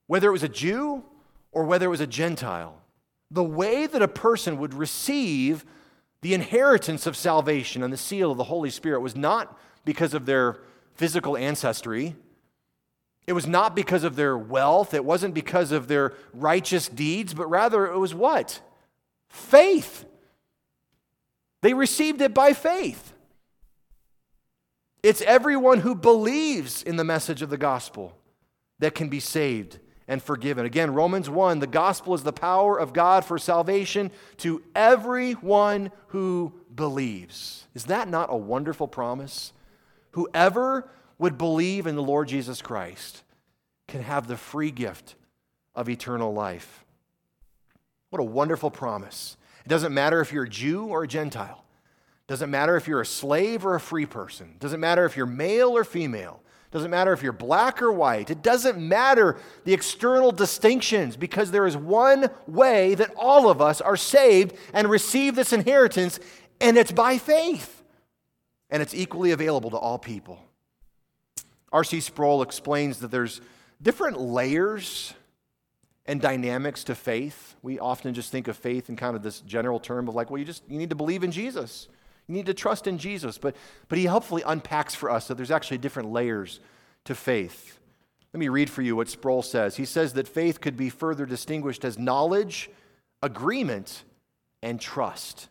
whether 0.08 0.28
it 0.28 0.32
was 0.32 0.42
a 0.42 0.50
Jew 0.50 1.04
or 1.52 1.64
whether 1.66 1.86
it 1.86 1.90
was 1.90 2.02
a 2.02 2.08
Gentile, 2.08 2.82
the 3.30 3.44
way 3.44 3.86
that 3.86 4.02
a 4.02 4.08
person 4.08 4.58
would 4.58 4.74
receive 4.74 5.64
the 6.22 6.34
inheritance 6.34 7.06
of 7.06 7.16
salvation 7.16 7.84
and 7.84 7.94
the 7.94 7.98
seal 7.98 8.32
of 8.32 8.40
the 8.40 8.46
Holy 8.46 8.72
Spirit 8.72 9.02
was 9.02 9.16
not 9.16 9.60
because 9.86 10.16
of 10.16 10.26
their 10.26 10.58
physical 10.96 11.38
ancestry. 11.38 12.16
It 13.28 13.34
was 13.34 13.46
not 13.46 13.76
because 13.76 14.04
of 14.04 14.16
their 14.16 14.36
wealth, 14.36 14.96
it 14.96 15.06
wasn't 15.06 15.36
because 15.36 15.72
of 15.72 15.88
their 15.88 16.14
righteous 16.34 16.88
deeds, 16.88 17.36
but 17.36 17.48
rather 17.48 17.86
it 17.86 18.00
was 18.00 18.16
what? 18.16 18.60
Faith. 19.30 20.06
They 21.62 21.74
received 21.74 22.22
it 22.22 22.34
by 22.34 22.54
faith. 22.54 23.14
It's 25.04 25.22
everyone 25.22 25.80
who 25.80 25.96
believes 25.96 26.84
in 26.84 26.96
the 26.96 27.04
message 27.04 27.42
of 27.42 27.50
the 27.50 27.58
gospel 27.58 28.18
that 28.80 28.96
can 28.96 29.10
be 29.10 29.20
saved 29.20 29.80
and 30.08 30.22
forgiven. 30.22 30.66
Again, 30.66 30.94
Romans 30.94 31.30
1 31.30 31.60
the 31.60 31.68
gospel 31.68 32.14
is 32.14 32.24
the 32.24 32.34
power 32.34 32.78
of 32.78 32.94
God 32.94 33.26
for 33.26 33.38
salvation 33.38 34.12
to 34.38 34.62
everyone 34.76 35.92
who 36.08 36.54
believes. 36.74 37.68
Is 37.74 37.86
that 37.86 38.08
not 38.08 38.32
a 38.32 38.38
wonderful 38.38 38.88
promise? 38.88 39.54
Whoever 40.12 40.90
would 41.18 41.38
believe 41.38 41.88
in 41.88 41.96
the 41.96 42.04
Lord 42.04 42.28
Jesus 42.28 42.62
Christ 42.62 43.24
can 43.88 44.02
have 44.02 44.28
the 44.28 44.38
free 44.38 44.72
gift 44.72 45.16
of 45.76 45.90
eternal 45.90 46.34
life. 46.34 46.84
What 48.10 48.20
a 48.20 48.24
wonderful 48.26 48.72
promise. 48.72 49.38
Doesn't 49.72 49.94
matter 49.94 50.20
if 50.20 50.34
you're 50.34 50.44
a 50.44 50.50
Jew 50.50 50.88
or 50.88 51.04
a 51.04 51.08
Gentile. 51.08 51.64
Doesn't 52.28 52.52
matter 52.52 52.76
if 52.76 52.90
you're 52.90 53.00
a 53.00 53.06
slave 53.06 53.66
or 53.66 53.76
a 53.76 53.80
free 53.80 54.06
person. 54.06 54.58
Doesn't 54.60 54.82
matter 54.82 55.06
if 55.06 55.16
you're 55.16 55.26
male 55.26 55.78
or 55.78 55.86
female. 55.86 56.44
Doesn't 56.72 56.92
matter 56.92 57.14
if 57.14 57.24
you're 57.24 57.32
black 57.32 57.82
or 57.82 57.90
white. 57.90 58.30
It 58.30 58.42
doesn't 58.42 58.78
matter 58.78 59.38
the 59.64 59.74
external 59.74 60.34
distinctions 60.34 61.16
because 61.16 61.52
there 61.52 61.66
is 61.66 61.78
one 61.78 62.30
way 62.48 62.96
that 62.96 63.14
all 63.16 63.50
of 63.50 63.62
us 63.62 63.80
are 63.80 63.96
saved 63.96 64.58
and 64.74 64.90
receive 64.90 65.36
this 65.36 65.54
inheritance, 65.54 66.20
and 66.60 66.78
it's 66.78 66.92
by 66.92 67.18
faith. 67.18 67.82
And 68.70 68.84
it's 68.84 68.94
equally 68.94 69.32
available 69.32 69.70
to 69.70 69.78
all 69.78 69.98
people. 69.98 70.44
R.C. 71.72 72.02
Sproul 72.02 72.42
explains 72.42 73.00
that 73.00 73.12
there's 73.12 73.40
different 73.82 74.20
layers 74.20 75.14
and 76.06 76.20
dynamics 76.20 76.84
to 76.86 76.96
faith. 76.96 77.56
We 77.62 77.80
often 77.80 78.14
just 78.14 78.32
think 78.32 78.48
of 78.48 78.58
faith 78.58 78.90
in 78.90 78.96
kind 78.96 79.16
of 79.16 79.24
this 79.24 79.42
general 79.42 79.80
term 79.80 80.08
of 80.08 80.16
like, 80.16 80.30
well, 80.30 80.40
you 80.40 80.46
just 80.46 80.64
you 80.68 80.78
need 80.78 80.90
to 80.90 80.96
believe 80.96 81.24
in 81.24 81.32
Jesus. 81.32 81.88
You 82.28 82.36
need 82.36 82.46
to 82.46 82.54
trust 82.54 82.88
in 82.88 82.98
Jesus. 82.98 83.38
But, 83.38 83.56
but 83.90 83.98
he 83.98 84.06
helpfully 84.06 84.44
unpacks 84.46 84.96
for 84.96 85.10
us 85.10 85.28
that 85.28 85.36
there's 85.36 85.52
actually 85.52 85.80
different 85.80 86.12
layers 86.12 86.60
to 87.06 87.16
faith. 87.16 87.80
Let 88.34 88.40
me 88.40 88.48
read 88.48 88.70
for 88.70 88.82
you 88.82 88.96
what 88.96 89.10
Sproul 89.10 89.42
says. 89.42 89.76
He 89.76 89.86
says 89.86 90.14
that 90.14 90.28
faith 90.28 90.62
could 90.62 90.78
be 90.78 90.90
further 90.90 91.26
distinguished 91.26 91.84
as 91.84 92.00
knowledge, 92.00 92.70
agreement, 93.22 94.04
and 94.64 94.80
trust. 94.80 95.50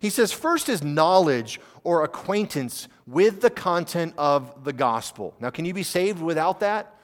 He 0.00 0.08
says, 0.08 0.32
first 0.32 0.70
is 0.70 0.82
knowledge 0.82 1.60
or 1.84 2.02
acquaintance 2.02 2.88
with 3.06 3.42
the 3.42 3.50
content 3.50 4.14
of 4.16 4.64
the 4.64 4.72
gospel. 4.72 5.34
Now, 5.38 5.50
can 5.50 5.66
you 5.66 5.74
be 5.74 5.82
saved 5.82 6.22
without 6.22 6.60
that? 6.60 6.94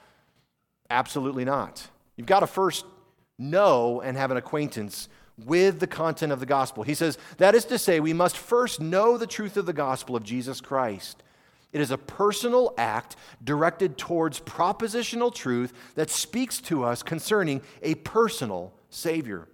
Absolutely 0.89 1.45
not. 1.45 1.87
You've 2.19 2.27
got 2.27 2.41
to 2.41 2.47
first 2.47 2.83
know 3.37 4.01
and 4.01 4.17
have 4.17 4.29
an 4.29 4.35
acquaintance 4.35 5.07
with 5.45 5.79
the 5.79 5.87
content 5.87 6.33
of 6.33 6.41
the 6.41 6.45
gospel. 6.45 6.83
He 6.83 6.93
says, 6.93 7.17
that 7.37 7.55
is 7.55 7.63
to 7.63 7.79
say, 7.79 8.01
we 8.01 8.11
must 8.11 8.37
first 8.37 8.81
know 8.81 9.17
the 9.17 9.25
truth 9.25 9.55
of 9.55 9.65
the 9.65 9.71
gospel 9.71 10.17
of 10.17 10.23
Jesus 10.23 10.59
Christ. 10.59 11.23
It 11.71 11.79
is 11.79 11.91
a 11.91 11.97
personal 11.97 12.73
act 12.77 13.15
directed 13.41 13.97
towards 13.97 14.41
propositional 14.41 15.33
truth 15.33 15.71
that 15.95 16.09
speaks 16.09 16.59
to 16.63 16.83
us 16.83 17.03
concerning 17.03 17.61
a 17.81 17.95
personal 17.95 18.73
Savior. 18.89 19.47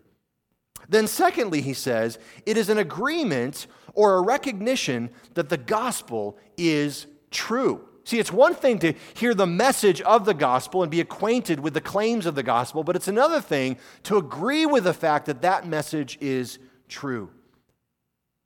Then, 0.90 1.06
secondly, 1.06 1.62
he 1.62 1.76
says, 1.76 2.18
it 2.48 2.58
is 2.58 2.70
an 2.70 2.80
agreement 2.80 3.68
or 3.94 4.16
a 4.16 4.22
recognition 4.22 5.12
that 5.36 5.50
the 5.50 5.58
gospel 5.58 6.36
is 6.58 7.06
true. 7.30 7.88
See, 8.06 8.20
it's 8.20 8.32
one 8.32 8.54
thing 8.54 8.78
to 8.80 8.94
hear 9.16 9.34
the 9.34 9.48
message 9.48 10.00
of 10.02 10.26
the 10.26 10.36
gospel 10.36 10.84
and 10.84 10.92
be 10.92 11.02
acquainted 11.02 11.60
with 11.60 11.74
the 11.74 11.82
claims 11.82 12.28
of 12.28 12.36
the 12.36 12.44
gospel, 12.44 12.84
but 12.84 12.96
it's 12.96 13.08
another 13.08 13.42
thing 13.42 13.78
to 14.04 14.18
agree 14.18 14.68
with 14.68 14.84
the 14.84 14.94
fact 14.94 15.26
that 15.26 15.42
that 15.42 15.68
message 15.68 16.20
is 16.22 16.60
true. 16.88 17.32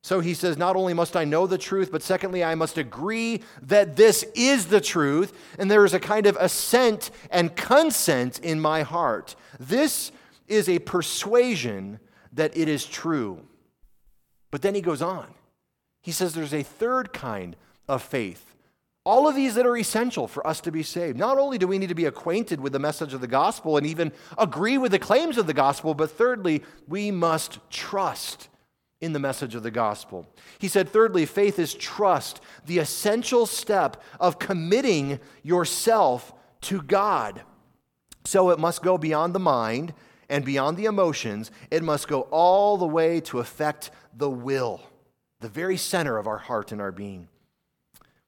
So 0.02 0.22
he 0.22 0.34
says, 0.34 0.58
Not 0.58 0.78
only 0.78 0.93
must 0.93 1.17
I 1.17 1.26
know 1.26 1.45
the 1.45 1.58
truth, 1.58 1.91
but 1.91 2.02
secondly, 2.02 2.41
I 2.41 2.56
must 2.56 2.78
agree 2.78 3.41
that 3.62 3.98
this 3.98 4.24
is 4.34 4.67
the 4.67 4.80
truth, 4.80 5.34
and 5.60 5.69
there 5.69 5.84
is 5.84 5.93
a 5.93 6.00
kind 6.00 6.26
of 6.26 6.38
assent 6.39 7.12
and 7.30 7.54
consent 7.54 8.39
in 8.39 8.62
my 8.62 8.84
heart. 8.84 9.36
This 9.60 10.13
is 10.48 10.69
a 10.69 10.80
persuasion 10.80 12.00
that 12.32 12.56
it 12.56 12.69
is 12.69 12.86
true. 12.86 13.45
But 14.52 14.62
then 14.62 14.74
he 14.74 14.82
goes 14.82 15.02
on. 15.02 15.34
He 16.02 16.13
says 16.13 16.34
there's 16.34 16.54
a 16.54 16.63
third 16.63 17.12
kind 17.12 17.58
of 17.89 18.02
faith 18.02 18.56
all 19.10 19.28
of 19.28 19.34
these 19.34 19.56
that 19.56 19.65
are 19.65 19.76
essential 19.76 20.28
for 20.28 20.45
us 20.45 20.62
to 20.62 20.72
be 20.72 20.84
saved. 20.84 21.17
Not 21.17 21.39
only 21.39 21.58
do 21.58 21.67
we 21.67 21.80
need 21.80 21.89
to 21.89 21.95
be 21.95 22.06
acquainted 22.06 22.62
with 22.62 22.74
the 22.74 22.80
message 22.80 23.12
of 23.15 23.22
the 23.22 23.28
gospel 23.28 23.76
and 23.76 23.88
even 23.88 24.12
agree 24.38 24.78
with 24.78 24.91
the 24.91 25.00
claims 25.00 25.39
of 25.39 25.48
the 25.48 25.54
gospel, 25.54 25.95
but 25.95 26.12
thirdly, 26.12 26.62
we 26.88 27.10
must 27.10 27.58
trust 27.72 28.50
in 29.02 29.12
the 29.12 29.17
message 29.17 29.56
of 29.56 29.63
the 29.63 29.72
gospel. 29.72 30.28
He 30.60 30.67
said, 30.67 30.88
thirdly, 30.88 31.26
faith 31.26 31.58
is 31.58 31.74
trust, 31.74 32.39
the 32.67 32.78
essential 32.78 33.48
step 33.48 34.00
of 34.19 34.38
committing 34.38 35.19
yourself 35.41 36.32
to 36.62 36.80
God. 36.84 37.41
So 38.26 38.52
it 38.52 38.60
must 38.60 38.84
go 38.84 39.00
beyond 39.00 39.34
the 39.34 39.39
mind 39.39 39.95
and 40.30 40.45
beyond 40.45 40.78
the 40.78 40.86
emotions, 40.86 41.50
it 41.72 41.82
must 41.82 42.08
go 42.08 42.22
all 42.30 42.78
the 42.78 42.86
way 42.86 43.22
to 43.22 43.39
affect 43.39 43.89
the 44.15 44.30
will, 44.30 44.82
the 45.39 45.50
very 45.50 45.78
center 45.78 46.19
of 46.19 46.28
our 46.28 46.38
heart 46.38 46.72
and 46.72 46.80
our 46.80 46.91
being 46.91 47.28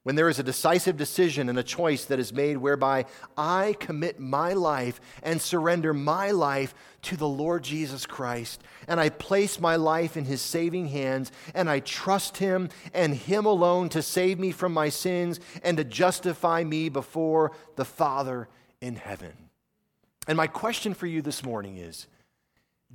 when 0.04 0.16
there 0.16 0.30
is 0.30 0.40
a 0.40 0.44
decisive 0.44 0.98
decision 0.98 1.48
and 1.48 1.60
a 1.60 1.64
choice 1.64 2.06
that 2.06 2.20
is 2.20 2.34
made 2.34 2.58
whereby 2.58 3.06
I 3.38 3.76
commit 3.80 4.20
my 4.20 4.54
life 4.54 5.00
and 5.22 5.40
surrender 5.40 5.94
my 5.94 6.32
life 6.32 6.74
to 7.04 7.16
the 7.16 7.28
Lord 7.28 7.64
Jesus 7.64 8.06
Christ, 8.06 8.64
and 8.88 9.00
I 9.00 9.10
place 9.10 9.60
my 9.60 9.76
life 9.76 10.18
in 10.18 10.26
his 10.26 10.42
saving 10.42 10.88
hands, 10.88 11.32
and 11.54 11.70
I 11.70 11.80
trust 11.82 12.38
him 12.38 12.70
and 12.94 13.16
him 13.16 13.46
alone 13.46 13.90
to 13.90 14.02
save 14.02 14.40
me 14.40 14.52
from 14.52 14.74
my 14.74 14.90
sins 14.90 15.40
and 15.64 15.78
to 15.78 15.84
justify 15.84 16.64
me 16.64 16.90
before 16.90 17.52
the 17.76 17.86
Father 17.86 18.48
in 18.80 18.96
heaven. 18.96 19.34
And 20.28 20.38
my 20.38 20.48
question 20.48 20.94
for 20.94 21.08
you 21.08 21.22
this 21.22 21.44
morning 21.44 21.78
is 21.78 22.08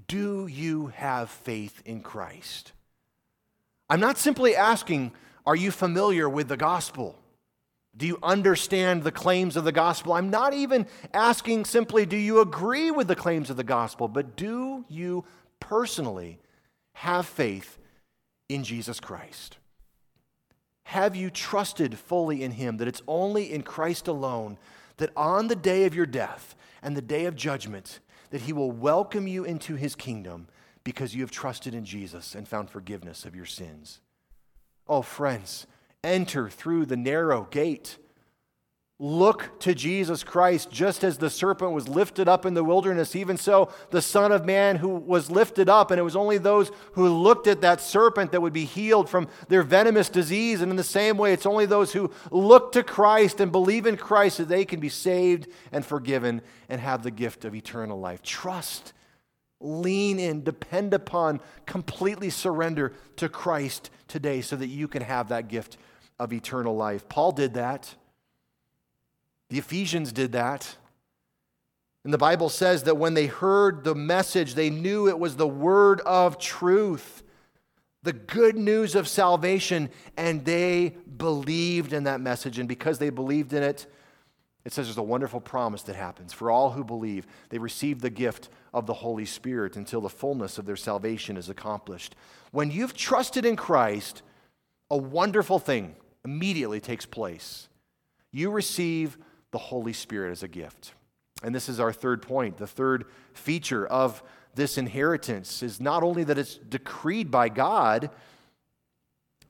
Do 0.09 0.47
you 0.49 0.89
have 0.89 1.31
faith 1.31 1.83
in 1.85 2.01
Christ? 2.01 2.73
I'm 3.89 4.01
not 4.01 4.19
simply 4.19 4.57
asking, 4.57 5.13
are 5.47 5.57
you 5.57 5.71
familiar 5.71 6.29
with 6.29 6.49
the 6.49 6.57
gospel? 6.57 7.17
Do 7.97 8.07
you 8.07 8.19
understand 8.23 9.03
the 9.03 9.13
claims 9.13 9.57
of 9.57 9.65
the 9.65 9.73
gospel? 9.73 10.13
I'm 10.13 10.29
not 10.29 10.53
even 10.53 10.87
asking 11.15 11.65
simply, 11.65 12.05
do 12.05 12.17
you 12.17 12.41
agree 12.41 12.91
with 12.91 13.09
the 13.09 13.17
claims 13.17 13.49
of 13.49 13.57
the 13.57 13.65
gospel, 13.65 14.09
but 14.09 14.37
do 14.37 14.85
you 14.89 15.25
personally 15.61 16.39
have 16.95 17.27
faith 17.27 17.79
in 18.49 18.65
Jesus 18.65 19.01
Christ? 19.01 19.57
Have 20.85 21.17
you 21.17 21.31
trusted 21.31 21.99
fully 21.99 22.43
in 22.43 22.53
Him 22.53 22.77
that 22.77 22.89
it's 22.89 23.03
only 23.09 23.53
in 23.53 23.63
Christ 23.63 24.09
alone 24.09 24.59
that 24.99 25.11
on 25.17 25.49
the 25.49 25.57
day 25.57 25.85
of 25.85 25.95
your 25.95 26.07
death 26.07 26.55
and 26.83 26.97
the 26.97 27.03
day 27.03 27.25
of 27.25 27.35
judgment, 27.35 28.01
that 28.31 28.43
He 28.43 28.53
will 28.53 28.71
welcome 28.71 29.27
you 29.27 29.45
into 29.45 29.75
His 29.75 29.95
kingdom 29.95 30.49
because 30.85 31.15
you 31.15 31.23
have 31.23 31.31
trusted 31.31 31.75
in 31.75 31.85
Jesus 31.85 32.35
and 32.35 32.47
found 32.47 32.71
forgiveness 32.71 33.25
of 33.25 33.35
your 33.35 33.47
sins? 33.47 34.01
Oh, 34.89 35.03
friends, 35.03 35.67
enter 36.05 36.49
through 36.49 36.87
the 36.87 36.97
narrow 36.97 37.49
gate. 37.51 37.99
Look 38.99 39.61
to 39.61 39.75
Jesus 39.75 40.25
Christ, 40.25 40.71
just 40.71 41.05
as 41.05 41.19
the 41.19 41.29
serpent 41.29 41.73
was 41.73 41.87
lifted 41.87 42.29
up 42.29 42.47
in 42.47 42.55
the 42.55 42.65
wilderness, 42.65 43.15
even 43.15 43.37
so 43.37 43.71
the 43.91 44.01
Son 44.01 44.33
of 44.33 44.47
Man 44.47 44.77
who 44.77 44.89
was 44.89 45.31
lifted 45.31 45.69
up, 45.69 45.91
and 45.91 46.01
it 46.01 46.03
was 46.03 46.17
only 46.17 46.39
those 46.39 46.71
who 46.93 47.07
looked 47.07 47.47
at 47.47 47.61
that 47.61 47.83
serpent 47.83 48.33
that 48.33 48.41
would 48.41 48.55
be 48.55 48.65
healed 48.65 49.11
from 49.11 49.29
their 49.49 49.63
venomous 49.63 50.09
disease. 50.09 50.63
And 50.63 50.71
in 50.71 50.79
the 50.79 50.83
same 50.83 51.19
way, 51.19 51.35
it's 51.35 51.45
only 51.45 51.67
those 51.67 51.93
who 51.93 52.11
look 52.31 52.73
to 52.73 52.83
Christ 52.83 53.39
and 53.39 53.53
believe 53.53 53.85
in 53.85 53.99
Christ 53.99 54.39
that 54.39 54.49
they 54.49 54.65
can 54.65 54.81
be 54.81 54.89
saved 54.89 55.49
and 55.73 55.85
forgiven 55.85 56.41
and 56.71 56.81
have 56.81 57.03
the 57.03 57.11
gift 57.11 57.45
of 57.45 57.55
eternal 57.55 58.01
life. 58.01 58.23
Trust 58.23 58.95
Lean 59.61 60.19
in, 60.19 60.45
depend 60.45 60.93
upon, 60.93 61.41
completely 61.65 62.31
surrender 62.31 62.93
to 63.17 63.29
Christ 63.29 63.91
today 64.07 64.41
so 64.41 64.57
that 64.57 64.67
you 64.67 64.87
can 64.89 65.03
have 65.03 65.29
that 65.29 65.49
gift 65.49 65.79
of 66.19 66.33
eternal 66.33 66.77
life. 66.77 67.09
Paul 67.09 67.33
did 67.33 67.55
that. 67.55 67.95
The 69.49 69.59
Ephesians 69.59 70.13
did 70.13 70.33
that. 70.33 70.77
And 72.05 72.13
the 72.13 72.19
Bible 72.19 72.49
says 72.49 72.85
that 72.85 72.99
when 72.99 73.15
they 73.15 73.27
heard 73.27 73.83
the 73.83 73.95
message, 73.95 74.55
they 74.55 74.71
knew 74.71 75.09
it 75.09 75.19
was 75.19 75.37
the 75.37 75.49
word 75.49 76.01
of 76.03 76.39
truth, 76.39 77.25
the 78.03 78.13
good 78.13 78.57
news 78.57 78.95
of 78.95 79.09
salvation, 79.09 79.91
and 80.17 80.45
they 80.45 80.95
believed 81.17 81.93
in 81.93 82.05
that 82.05 82.21
message. 82.21 82.59
And 82.59 82.69
because 82.69 82.99
they 82.99 83.11
believed 83.11 83.53
in 83.53 83.63
it, 83.63 83.87
it 84.65 84.73
says 84.73 84.87
there's 84.87 84.99
a 84.99 85.03
wonderful 85.03 85.41
promise 85.41 85.83
that 85.83 85.97
happens. 85.97 86.33
For 86.33 86.51
all 86.51 86.71
who 86.71 86.85
believe, 86.85 87.27
they 87.49 87.59
receive 87.59 88.01
the 88.01 88.11
gift 88.11 88.51
of 88.77 88.85
the 88.85 88.93
Holy 88.93 89.25
Spirit 89.25 89.75
until 89.75 90.03
the 90.03 90.11
fullness 90.11 90.59
of 90.59 90.67
their 90.67 90.77
salvation 90.77 91.39
is 91.39 91.49
accomplished. 91.49 92.15
When 92.53 92.71
you've 92.71 92.93
trusted 92.93 93.47
in 93.47 93.57
Christ, 93.57 94.21
a 94.91 94.99
wonderful 94.99 95.59
thing 95.59 95.97
immediately 96.27 96.79
takes 96.79 97.07
place. 97.07 97.69
You 98.33 98.51
receive 98.51 99.17
the 99.51 99.59
Holy 99.59 99.95
Spirit 99.95 100.31
as 100.31 100.43
a 100.43 100.49
gift. 100.49 100.93
And 101.43 101.55
this 101.55 101.71
is 101.71 101.81
our 101.81 101.91
third 101.91 102.21
point. 102.21 102.59
The 102.59 102.67
third 102.67 103.07
feature 103.33 103.87
of 103.87 104.23
this 104.55 104.77
inheritance 104.77 105.63
is 105.63 105.81
not 105.81 106.03
only 106.03 106.25
that 106.25 106.37
it's 106.37 106.59
decreed 106.59 107.31
by 107.31 107.49
God, 107.49 108.11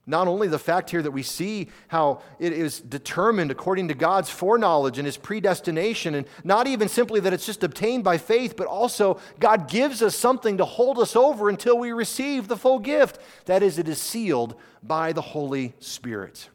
not 0.07 0.27
only 0.29 0.47
the 0.47 0.57
fact 0.57 0.89
here 0.89 1.01
that 1.01 1.11
we 1.11 1.21
see 1.21 1.67
how 1.89 2.21
it 2.39 2.53
is 2.53 2.79
determined 2.79 3.51
according 3.51 3.89
to 3.89 3.93
God's 3.93 4.29
foreknowledge 4.29 4.97
and 4.97 5.05
his 5.05 5.17
predestination, 5.17 6.15
and 6.15 6.25
not 6.45 6.65
even 6.65 6.87
simply 6.87 7.19
that 7.19 7.33
it's 7.33 7.45
just 7.45 7.63
obtained 7.63 8.05
by 8.05 8.17
faith, 8.17 8.55
but 8.55 8.67
also 8.67 9.19
God 9.39 9.69
gives 9.69 10.01
us 10.01 10.15
something 10.15 10.57
to 10.57 10.65
hold 10.65 10.97
us 10.97 11.15
over 11.15 11.49
until 11.49 11.77
we 11.77 11.91
receive 11.91 12.47
the 12.47 12.55
full 12.55 12.79
gift. 12.79 13.19
That 13.45 13.61
is, 13.61 13.77
it 13.77 13.89
is 13.89 14.01
sealed 14.01 14.55
by 14.81 15.11
the 15.11 15.21
Holy 15.21 15.75
Spirit. 15.79 16.49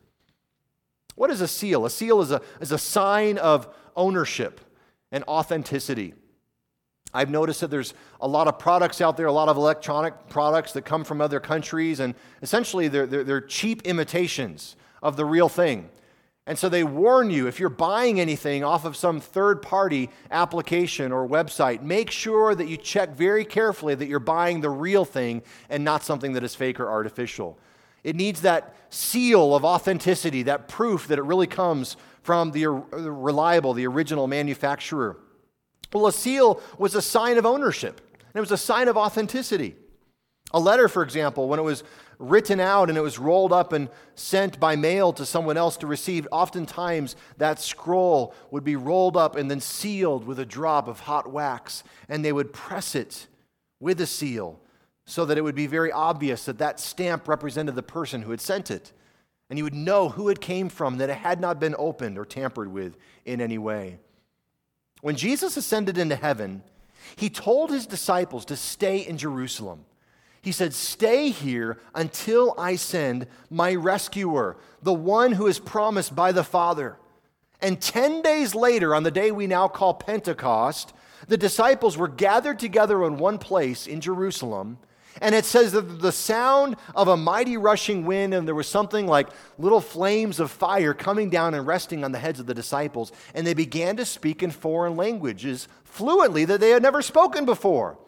What 1.14 1.30
is 1.30 1.42
a 1.42 1.48
seal? 1.48 1.84
A 1.84 1.90
seal 1.90 2.22
is 2.22 2.30
a, 2.30 2.40
is 2.60 2.72
a 2.72 2.78
sign 2.78 3.36
of 3.36 3.68
ownership 3.94 4.62
and 5.10 5.22
authenticity. 5.24 6.14
I've 7.14 7.30
noticed 7.30 7.60
that 7.60 7.70
there's 7.70 7.94
a 8.20 8.28
lot 8.28 8.48
of 8.48 8.58
products 8.58 9.00
out 9.00 9.16
there, 9.16 9.26
a 9.26 9.32
lot 9.32 9.48
of 9.48 9.56
electronic 9.56 10.28
products 10.28 10.72
that 10.72 10.82
come 10.82 11.04
from 11.04 11.20
other 11.20 11.40
countries, 11.40 12.00
and 12.00 12.14
essentially 12.40 12.88
they're, 12.88 13.06
they're, 13.06 13.24
they're, 13.24 13.40
cheap 13.40 13.82
imitations 13.82 14.76
of 15.02 15.16
the 15.16 15.24
real 15.24 15.48
thing. 15.48 15.90
And 16.46 16.58
so 16.58 16.68
they 16.68 16.82
warn 16.82 17.30
you 17.30 17.46
if 17.46 17.60
you're 17.60 17.68
buying 17.68 18.18
anything 18.18 18.64
off 18.64 18.84
of 18.84 18.96
some 18.96 19.20
third 19.20 19.62
party 19.62 20.10
application 20.30 21.12
or 21.12 21.28
website, 21.28 21.82
make 21.82 22.10
sure 22.10 22.54
that 22.54 22.66
you 22.66 22.76
check 22.76 23.14
very 23.14 23.44
carefully 23.44 23.94
that 23.94 24.06
you're 24.06 24.18
buying 24.18 24.60
the 24.60 24.70
real 24.70 25.04
thing 25.04 25.42
and 25.68 25.84
not 25.84 26.02
something 26.02 26.32
that 26.32 26.42
is 26.42 26.54
fake 26.54 26.80
or 26.80 26.90
artificial. 26.90 27.58
It 28.02 28.16
needs 28.16 28.40
that 28.40 28.74
seal 28.90 29.54
of 29.54 29.64
authenticity, 29.64 30.42
that 30.44 30.66
proof 30.66 31.06
that 31.08 31.18
it 31.18 31.22
really 31.22 31.46
comes 31.46 31.96
from 32.22 32.50
the 32.50 32.66
reliable, 32.66 33.74
the 33.74 33.86
original 33.86 34.26
manufacturer. 34.26 35.16
Well, 35.92 36.06
a 36.06 36.12
seal 36.12 36.60
was 36.78 36.94
a 36.94 37.02
sign 37.02 37.38
of 37.38 37.46
ownership, 37.46 38.00
and 38.14 38.36
it 38.36 38.40
was 38.40 38.52
a 38.52 38.56
sign 38.56 38.88
of 38.88 38.96
authenticity. 38.96 39.76
A 40.54 40.60
letter, 40.60 40.88
for 40.88 41.02
example, 41.02 41.48
when 41.48 41.58
it 41.58 41.64
was 41.64 41.82
written 42.18 42.60
out 42.60 42.88
and 42.88 42.96
it 42.96 43.02
was 43.02 43.18
rolled 43.18 43.52
up 43.52 43.72
and 43.72 43.88
sent 44.14 44.60
by 44.60 44.76
mail 44.76 45.12
to 45.14 45.26
someone 45.26 45.56
else 45.56 45.76
to 45.78 45.86
receive, 45.86 46.28
oftentimes 46.30 47.16
that 47.38 47.58
scroll 47.58 48.34
would 48.50 48.64
be 48.64 48.76
rolled 48.76 49.16
up 49.16 49.34
and 49.36 49.50
then 49.50 49.60
sealed 49.60 50.24
with 50.24 50.38
a 50.38 50.46
drop 50.46 50.88
of 50.88 51.00
hot 51.00 51.30
wax, 51.32 51.82
and 52.08 52.24
they 52.24 52.32
would 52.32 52.52
press 52.52 52.94
it 52.94 53.26
with 53.80 54.00
a 54.00 54.06
seal 54.06 54.60
so 55.04 55.24
that 55.24 55.36
it 55.36 55.42
would 55.42 55.54
be 55.54 55.66
very 55.66 55.90
obvious 55.90 56.44
that 56.44 56.58
that 56.58 56.78
stamp 56.78 57.26
represented 57.26 57.74
the 57.74 57.82
person 57.82 58.22
who 58.22 58.30
had 58.30 58.40
sent 58.40 58.70
it. 58.70 58.92
And 59.50 59.58
you 59.58 59.64
would 59.64 59.74
know 59.74 60.08
who 60.08 60.28
it 60.28 60.40
came 60.40 60.68
from, 60.68 60.98
that 60.98 61.10
it 61.10 61.18
had 61.18 61.40
not 61.40 61.60
been 61.60 61.74
opened 61.78 62.16
or 62.16 62.24
tampered 62.24 62.72
with 62.72 62.96
in 63.24 63.40
any 63.40 63.58
way. 63.58 63.98
When 65.02 65.16
Jesus 65.16 65.56
ascended 65.56 65.98
into 65.98 66.16
heaven, 66.16 66.62
he 67.16 67.28
told 67.28 67.70
his 67.70 67.86
disciples 67.86 68.44
to 68.46 68.56
stay 68.56 68.98
in 68.98 69.18
Jerusalem. 69.18 69.84
He 70.40 70.52
said, 70.52 70.72
Stay 70.72 71.30
here 71.30 71.78
until 71.94 72.54
I 72.56 72.76
send 72.76 73.26
my 73.50 73.74
rescuer, 73.74 74.56
the 74.80 74.94
one 74.94 75.32
who 75.32 75.48
is 75.48 75.58
promised 75.58 76.14
by 76.14 76.30
the 76.30 76.44
Father. 76.44 76.96
And 77.60 77.80
10 77.80 78.22
days 78.22 78.54
later, 78.54 78.94
on 78.94 79.02
the 79.02 79.10
day 79.10 79.32
we 79.32 79.48
now 79.48 79.66
call 79.66 79.92
Pentecost, 79.94 80.92
the 81.26 81.36
disciples 81.36 81.98
were 81.98 82.08
gathered 82.08 82.60
together 82.60 83.04
in 83.04 83.16
one 83.16 83.38
place 83.38 83.88
in 83.88 84.00
Jerusalem 84.00 84.78
and 85.20 85.34
it 85.34 85.44
says 85.44 85.72
that 85.72 86.00
the 86.00 86.12
sound 86.12 86.76
of 86.94 87.08
a 87.08 87.16
mighty 87.16 87.56
rushing 87.56 88.04
wind, 88.04 88.32
and 88.32 88.46
there 88.48 88.54
was 88.54 88.68
something 88.68 89.06
like 89.06 89.28
little 89.58 89.80
flames 89.80 90.40
of 90.40 90.50
fire 90.50 90.94
coming 90.94 91.28
down 91.28 91.54
and 91.54 91.66
resting 91.66 92.04
on 92.04 92.12
the 92.12 92.18
heads 92.18 92.40
of 92.40 92.46
the 92.46 92.54
disciples. 92.54 93.12
And 93.34 93.46
they 93.46 93.54
began 93.54 93.96
to 93.96 94.04
speak 94.04 94.42
in 94.42 94.50
foreign 94.50 94.96
languages 94.96 95.68
fluently 95.84 96.44
that 96.46 96.60
they 96.60 96.70
had 96.70 96.82
never 96.82 97.02
spoken 97.02 97.44
before. 97.44 97.98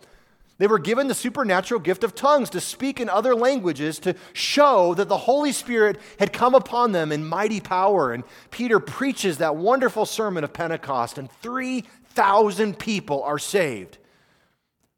They 0.57 0.67
were 0.69 0.79
given 0.79 1.09
the 1.09 1.15
supernatural 1.15 1.81
gift 1.81 2.05
of 2.05 2.15
tongues 2.15 2.49
to 2.51 2.61
speak 2.61 3.01
in 3.01 3.09
other 3.09 3.35
languages 3.35 3.99
to 4.01 4.15
show 4.33 4.95
that 4.95 5.09
the 5.09 5.19
Holy 5.19 5.51
Spirit 5.51 6.01
had 6.21 6.33
come 6.33 6.55
upon 6.55 6.93
them 6.93 7.11
in 7.11 7.27
mighty 7.27 7.61
power. 7.61 8.13
And 8.13 8.23
Peter 8.53 8.79
preaches 8.79 9.39
that 9.39 9.57
wonderful 9.57 10.07
sermon 10.07 10.45
of 10.45 10.53
Pentecost, 10.53 11.19
and 11.19 11.31
3,000 11.43 12.79
people 12.79 13.23
are 13.25 13.39
saved 13.39 13.99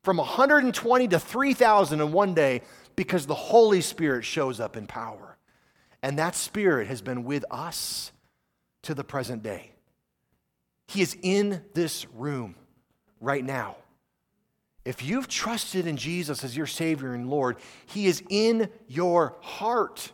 from 0.06 0.18
120 0.18 1.08
to 1.08 1.18
3,000 1.18 2.00
in 2.00 2.12
one 2.12 2.32
day 2.32 2.62
because 2.94 3.26
the 3.26 3.34
Holy 3.34 3.80
Spirit 3.80 4.24
shows 4.24 4.60
up 4.60 4.76
in 4.76 4.86
power. 4.86 5.36
And 6.00 6.16
that 6.20 6.36
Spirit 6.36 6.86
has 6.86 7.02
been 7.02 7.24
with 7.24 7.44
us 7.50 8.12
to 8.84 8.94
the 8.94 9.02
present 9.02 9.42
day. 9.42 9.72
He 10.86 11.02
is 11.02 11.16
in 11.24 11.60
this 11.74 12.06
room 12.14 12.54
right 13.20 13.44
now. 13.44 13.78
If 14.84 15.02
you've 15.02 15.26
trusted 15.26 15.88
in 15.88 15.96
Jesus 15.96 16.44
as 16.44 16.56
your 16.56 16.68
Savior 16.68 17.12
and 17.12 17.28
Lord, 17.28 17.56
He 17.86 18.06
is 18.06 18.22
in 18.30 18.70
your 18.86 19.34
heart 19.40 20.12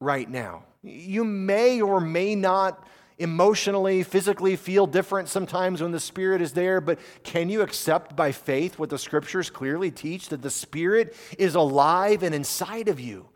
right 0.00 0.30
now. 0.30 0.64
You 0.82 1.24
may 1.24 1.82
or 1.82 2.00
may 2.00 2.34
not 2.34 2.88
emotionally, 3.20 4.02
physically 4.02 4.56
feel 4.56 4.86
different 4.86 5.28
sometimes 5.28 5.82
when 5.82 5.92
the 5.92 6.00
Spirit 6.00 6.40
is 6.40 6.52
there, 6.54 6.80
but 6.80 6.98
can 7.22 7.50
you 7.50 7.60
accept 7.60 8.16
by 8.16 8.32
faith 8.32 8.78
what 8.78 8.88
the 8.88 8.98
scriptures 8.98 9.50
clearly 9.50 9.90
teach 9.90 10.30
that 10.30 10.40
the 10.40 10.50
Spirit 10.50 11.14
is 11.38 11.54
alive 11.54 12.22
and 12.22 12.34
inside 12.34 12.88
of 12.88 12.98
you? 12.98 13.28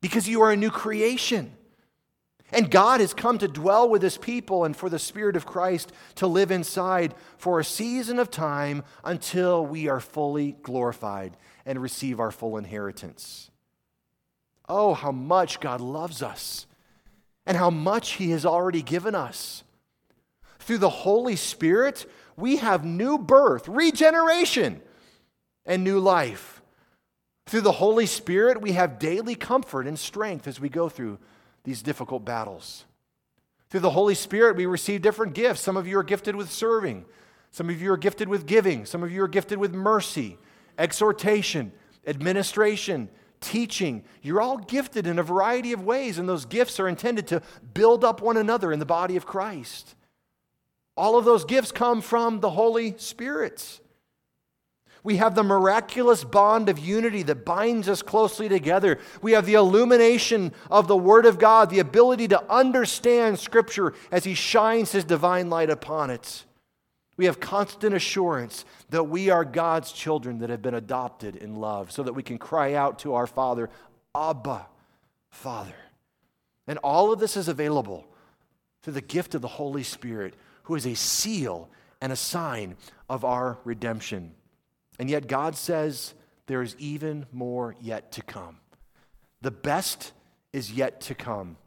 Because 0.00 0.26
you 0.26 0.40
are 0.40 0.50
a 0.50 0.56
new 0.56 0.70
creation. 0.70 1.52
And 2.52 2.70
God 2.70 3.00
has 3.00 3.12
come 3.12 3.36
to 3.38 3.46
dwell 3.46 3.88
with 3.88 4.02
his 4.02 4.16
people 4.16 4.64
and 4.64 4.74
for 4.74 4.88
the 4.88 4.98
Spirit 4.98 5.36
of 5.36 5.46
Christ 5.46 5.92
to 6.16 6.26
live 6.26 6.50
inside 6.50 7.14
for 7.36 7.60
a 7.60 7.64
season 7.64 8.18
of 8.18 8.30
time 8.30 8.82
until 9.04 9.64
we 9.64 9.88
are 9.88 10.00
fully 10.00 10.56
glorified 10.62 11.36
and 11.66 11.80
receive 11.80 12.18
our 12.18 12.30
full 12.30 12.56
inheritance. 12.56 13.50
Oh, 14.68 14.94
how 14.94 15.12
much 15.12 15.60
God 15.60 15.82
loves 15.82 16.22
us 16.22 16.66
and 17.46 17.56
how 17.56 17.70
much 17.70 18.12
He 18.12 18.30
has 18.30 18.44
already 18.44 18.82
given 18.82 19.14
us. 19.14 19.64
Through 20.58 20.78
the 20.78 20.90
Holy 20.90 21.36
Spirit, 21.36 22.06
we 22.36 22.56
have 22.58 22.84
new 22.84 23.18
birth, 23.18 23.68
regeneration, 23.68 24.80
and 25.64 25.84
new 25.84 25.98
life. 25.98 26.62
Through 27.46 27.62
the 27.62 27.72
Holy 27.72 28.06
Spirit, 28.06 28.60
we 28.60 28.72
have 28.72 28.98
daily 28.98 29.34
comfort 29.34 29.86
and 29.86 29.98
strength 29.98 30.46
as 30.46 30.60
we 30.60 30.68
go 30.68 30.88
through 30.88 31.18
these 31.64 31.82
difficult 31.82 32.24
battles. 32.24 32.84
Through 33.68 33.80
the 33.80 33.90
Holy 33.90 34.14
Spirit, 34.14 34.56
we 34.56 34.66
receive 34.66 35.02
different 35.02 35.34
gifts. 35.34 35.60
Some 35.60 35.76
of 35.76 35.86
you 35.86 35.98
are 35.98 36.04
gifted 36.04 36.36
with 36.36 36.50
serving, 36.50 37.04
some 37.50 37.68
of 37.68 37.80
you 37.80 37.92
are 37.92 37.96
gifted 37.96 38.28
with 38.28 38.46
giving, 38.46 38.84
some 38.84 39.02
of 39.02 39.10
you 39.10 39.22
are 39.22 39.28
gifted 39.28 39.58
with 39.58 39.74
mercy, 39.74 40.38
exhortation, 40.78 41.72
administration, 42.06 43.08
teaching. 43.40 44.04
You're 44.22 44.40
all 44.40 44.58
gifted 44.58 45.06
in 45.06 45.18
a 45.18 45.22
variety 45.22 45.72
of 45.72 45.84
ways, 45.84 46.18
and 46.18 46.28
those 46.28 46.44
gifts 46.44 46.78
are 46.78 46.88
intended 46.88 47.26
to 47.28 47.42
build 47.74 48.04
up 48.04 48.20
one 48.20 48.36
another 48.36 48.72
in 48.72 48.78
the 48.78 48.86
body 48.86 49.16
of 49.16 49.26
Christ. 49.26 49.94
All 50.96 51.16
of 51.16 51.24
those 51.24 51.44
gifts 51.44 51.72
come 51.72 52.00
from 52.02 52.40
the 52.40 52.50
Holy 52.50 52.96
Spirit. 52.98 53.80
We 55.02 55.16
have 55.16 55.34
the 55.34 55.42
miraculous 55.42 56.24
bond 56.24 56.68
of 56.68 56.78
unity 56.78 57.22
that 57.22 57.44
binds 57.46 57.88
us 57.88 58.02
closely 58.02 58.48
together. 58.48 58.98
We 59.22 59.32
have 59.32 59.46
the 59.46 59.54
illumination 59.54 60.52
of 60.70 60.88
the 60.88 60.96
Word 60.96 61.24
of 61.24 61.38
God, 61.38 61.70
the 61.70 61.78
ability 61.78 62.28
to 62.28 62.52
understand 62.52 63.38
Scripture 63.38 63.94
as 64.12 64.24
He 64.24 64.34
shines 64.34 64.92
His 64.92 65.04
divine 65.04 65.48
light 65.48 65.70
upon 65.70 66.10
it. 66.10 66.44
We 67.20 67.26
have 67.26 67.38
constant 67.38 67.94
assurance 67.94 68.64
that 68.88 69.04
we 69.04 69.28
are 69.28 69.44
God's 69.44 69.92
children 69.92 70.38
that 70.38 70.48
have 70.48 70.62
been 70.62 70.72
adopted 70.72 71.36
in 71.36 71.56
love 71.56 71.92
so 71.92 72.02
that 72.02 72.14
we 72.14 72.22
can 72.22 72.38
cry 72.38 72.72
out 72.72 73.00
to 73.00 73.12
our 73.12 73.26
Father, 73.26 73.68
Abba, 74.16 74.66
Father. 75.28 75.74
And 76.66 76.78
all 76.78 77.12
of 77.12 77.20
this 77.20 77.36
is 77.36 77.46
available 77.46 78.06
through 78.82 78.94
the 78.94 79.02
gift 79.02 79.34
of 79.34 79.42
the 79.42 79.48
Holy 79.48 79.82
Spirit, 79.82 80.32
who 80.62 80.74
is 80.76 80.86
a 80.86 80.94
seal 80.94 81.68
and 82.00 82.10
a 82.10 82.16
sign 82.16 82.74
of 83.10 83.22
our 83.22 83.58
redemption. 83.64 84.32
And 84.98 85.10
yet, 85.10 85.26
God 85.26 85.56
says 85.56 86.14
there 86.46 86.62
is 86.62 86.74
even 86.78 87.26
more 87.32 87.76
yet 87.82 88.12
to 88.12 88.22
come. 88.22 88.60
The 89.42 89.50
best 89.50 90.12
is 90.54 90.72
yet 90.72 91.02
to 91.02 91.14
come. 91.14 91.58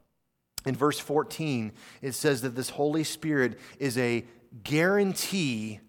In 0.65 0.73
verse 0.73 0.97
14, 0.97 1.73
it 2.01 2.13
says 2.13 2.41
that 2.41 2.55
this 2.55 2.69
Holy 2.71 3.03
Spirit 3.03 3.59
is 3.77 3.99
a 3.99 4.25
guarantee 4.61 5.79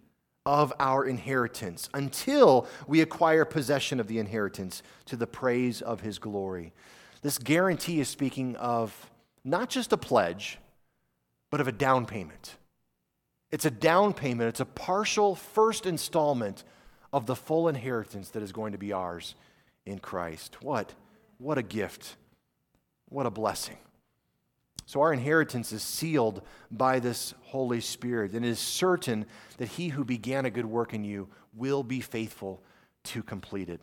of 0.47 0.73
our 0.79 1.05
inheritance 1.05 1.89
until 1.95 2.67
we 2.87 3.01
acquire 3.01 3.45
possession 3.45 3.99
of 3.99 4.07
the 4.07 4.19
inheritance 4.19 4.83
to 5.07 5.17
the 5.17 5.27
praise 5.27 5.81
of 5.81 6.01
his 6.01 6.19
glory. 6.19 6.73
This 7.23 7.39
guarantee 7.39 8.01
is 8.01 8.09
speaking 8.09 8.57
of 8.57 9.11
not 9.45 9.71
just 9.71 9.93
a 9.93 9.97
pledge, 9.97 10.59
but 11.51 11.61
of 11.61 11.69
a 11.69 11.73
down 11.73 12.05
payment. 12.05 12.57
It's 13.51 13.65
a 13.65 13.71
down 13.71 14.13
payment, 14.13 14.49
it's 14.49 14.61
a 14.61 14.67
partial 14.67 15.35
first 15.35 15.87
installment 15.87 16.65
of 17.13 17.27
the 17.27 17.37
full 17.37 17.69
inheritance 17.69 18.31
that 18.31 18.43
is 18.43 18.53
going 18.53 18.73
to 18.73 18.79
be 18.79 18.93
ours 18.93 19.37
in 19.87 19.99
Christ. 19.99 20.63
What? 20.63 20.95
What 21.39 21.59
a 21.59 21.63
gift. 21.63 22.17
What 23.09 23.27
a 23.27 23.31
blessing. 23.31 23.79
So 24.87 25.01
our 25.01 25.13
inheritance 25.13 25.73
is 25.73 25.83
sealed 25.83 26.43
by 26.71 26.99
this 27.01 27.35
Holy 27.45 27.81
Spirit, 27.81 28.33
and 28.33 28.45
it 28.45 28.49
is 28.49 28.59
certain 28.59 29.27
that 29.57 29.69
he 29.69 29.89
who 29.89 30.05
began 30.05 30.45
a 30.45 30.51
good 30.51 30.67
work 30.67 30.93
in 30.93 31.05
you 31.05 31.29
will 31.55 31.83
be 31.83 32.01
faithful 32.01 32.63
to 33.05 33.23
complete 33.23 33.71
it. 33.71 33.81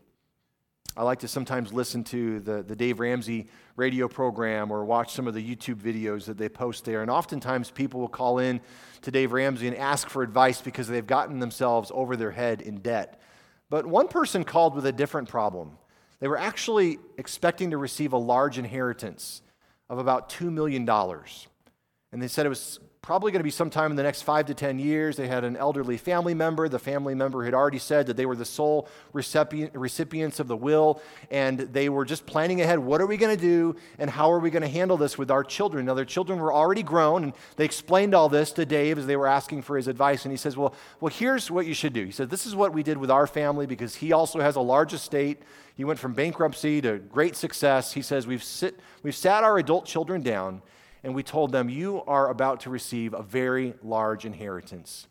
I 0.98 1.04
like 1.04 1.20
to 1.20 1.28
sometimes 1.28 1.72
listen 1.72 2.04
to 2.06 2.42
the, 2.42 2.64
the 2.64 2.76
Dave 2.76 3.00
Ramsey 3.00 3.48
radio 3.78 4.10
program 4.10 4.72
or 4.72 4.84
watch 4.84 5.14
some 5.14 5.26
of 5.26 5.34
the 5.34 5.56
YouTube 5.56 5.76
videos 5.76 6.26
that 6.26 6.38
they 6.38 6.50
post 6.50 6.84
there. 6.84 7.02
And 7.02 7.10
oftentimes 7.10 7.72
people 7.72 8.02
will 8.02 8.10
call 8.10 8.40
in 8.40 8.60
to 9.04 9.12
Dave 9.12 9.32
Ramsey 9.32 9.68
and 9.68 9.78
ask 9.78 10.10
for 10.10 10.22
advice 10.22 10.62
because 10.62 10.90
they've 10.90 11.08
gotten 11.08 11.40
themselves 11.40 11.92
over 11.94 12.18
their 12.18 12.32
head 12.32 12.62
in 12.62 12.80
debt. 12.82 13.22
But 13.70 13.86
one 13.86 14.10
person 14.10 14.44
called 14.44 14.76
with 14.76 14.86
a 14.86 14.92
different 14.92 15.30
problem. 15.30 15.78
They 16.20 16.28
were 16.28 16.38
actually 16.38 17.00
expecting 17.18 17.72
to 17.72 17.78
receive 17.78 18.12
a 18.12 18.18
large 18.18 18.58
inheritance 18.58 19.42
of 19.92 20.00
about 20.00 20.30
$2 20.30 20.52
million. 20.52 20.90
And 20.90 22.22
they 22.22 22.30
said 22.30 22.46
it 22.46 22.50
was 22.50 22.80
probably 23.02 23.32
going 23.32 23.40
to 23.40 23.44
be 23.44 23.50
sometime 23.50 23.90
in 23.90 23.98
the 23.98 24.04
next 24.04 24.22
five 24.22 24.46
to 24.46 24.54
10 24.54 24.78
years. 24.78 25.18
They 25.18 25.28
had 25.28 25.44
an 25.44 25.58
elderly 25.58 25.98
family 25.98 26.36
member. 26.36 26.70
The 26.70 26.78
family 26.78 27.16
member 27.16 27.44
had 27.44 27.56
already 27.56 27.80
said 27.80 28.06
that 28.06 28.16
they 28.16 28.28
were 28.28 28.36
the 28.36 28.46
sole 28.46 28.88
recipient, 29.12 29.74
recipients 29.74 30.40
of 30.40 30.48
the 30.48 30.56
will, 30.56 31.02
and 31.32 31.60
they 31.60 31.90
were 31.90 32.06
just 32.06 32.28
planning 32.28 32.62
ahead. 32.62 32.78
What 32.78 33.02
are 33.02 33.08
we 33.08 33.18
going 33.18 33.36
to 33.36 33.42
do, 33.42 33.76
and 33.98 34.08
how 34.08 34.32
are 34.32 34.38
we 34.38 34.52
going 34.52 34.62
to 34.62 34.68
handle 34.68 34.98
this 34.98 35.18
with 35.18 35.32
our 35.32 35.44
children? 35.44 35.88
Now, 35.88 35.96
their 35.96 36.06
children 36.06 36.38
were 36.38 36.54
already 36.54 36.84
grown, 36.84 37.24
and 37.24 37.34
they 37.56 37.66
explained 37.66 38.14
all 38.14 38.30
this 38.30 38.52
to 38.52 38.68
Dave 38.68 39.00
as 39.00 39.08
they 39.08 39.18
were 39.18 39.28
asking 39.28 39.64
for 39.64 39.78
his 39.78 39.88
advice. 39.88 40.24
And 40.24 40.32
he 40.32 40.38
says, 40.38 40.56
Well, 40.56 40.76
well 41.00 41.12
here's 41.12 41.50
what 41.50 41.66
you 41.66 41.74
should 41.74 41.94
do. 41.94 42.06
He 42.06 42.12
said, 42.12 42.30
This 42.30 42.46
is 42.46 42.56
what 42.56 42.72
we 42.72 42.84
did 42.84 43.00
with 43.00 43.10
our 43.10 43.26
family 43.26 43.66
because 43.66 43.96
he 43.96 44.12
also 44.12 44.42
has 44.42 44.58
a 44.58 44.62
large 44.62 44.94
estate. 44.94 45.42
He 45.76 45.84
went 45.84 45.98
from 45.98 46.14
bankruptcy 46.14 46.82
to 46.82 47.00
great 47.00 47.36
success. 47.36 47.94
He 47.94 48.04
says, 48.04 48.28
We've, 48.28 48.44
sit, 48.44 48.80
we've 49.02 49.16
sat 49.16 49.44
our 49.44 49.58
adult 49.58 49.88
children 49.88 50.22
down 50.22 50.62
and 51.04 51.16
we 51.16 51.24
told 51.24 51.52
them, 51.52 51.70
You 51.70 52.04
are 52.06 52.30
about 52.30 52.62
to 52.62 52.70
receive 52.70 53.14
a 53.14 53.24
very 53.24 53.74
large 53.84 54.26
inheritance. 54.26 55.08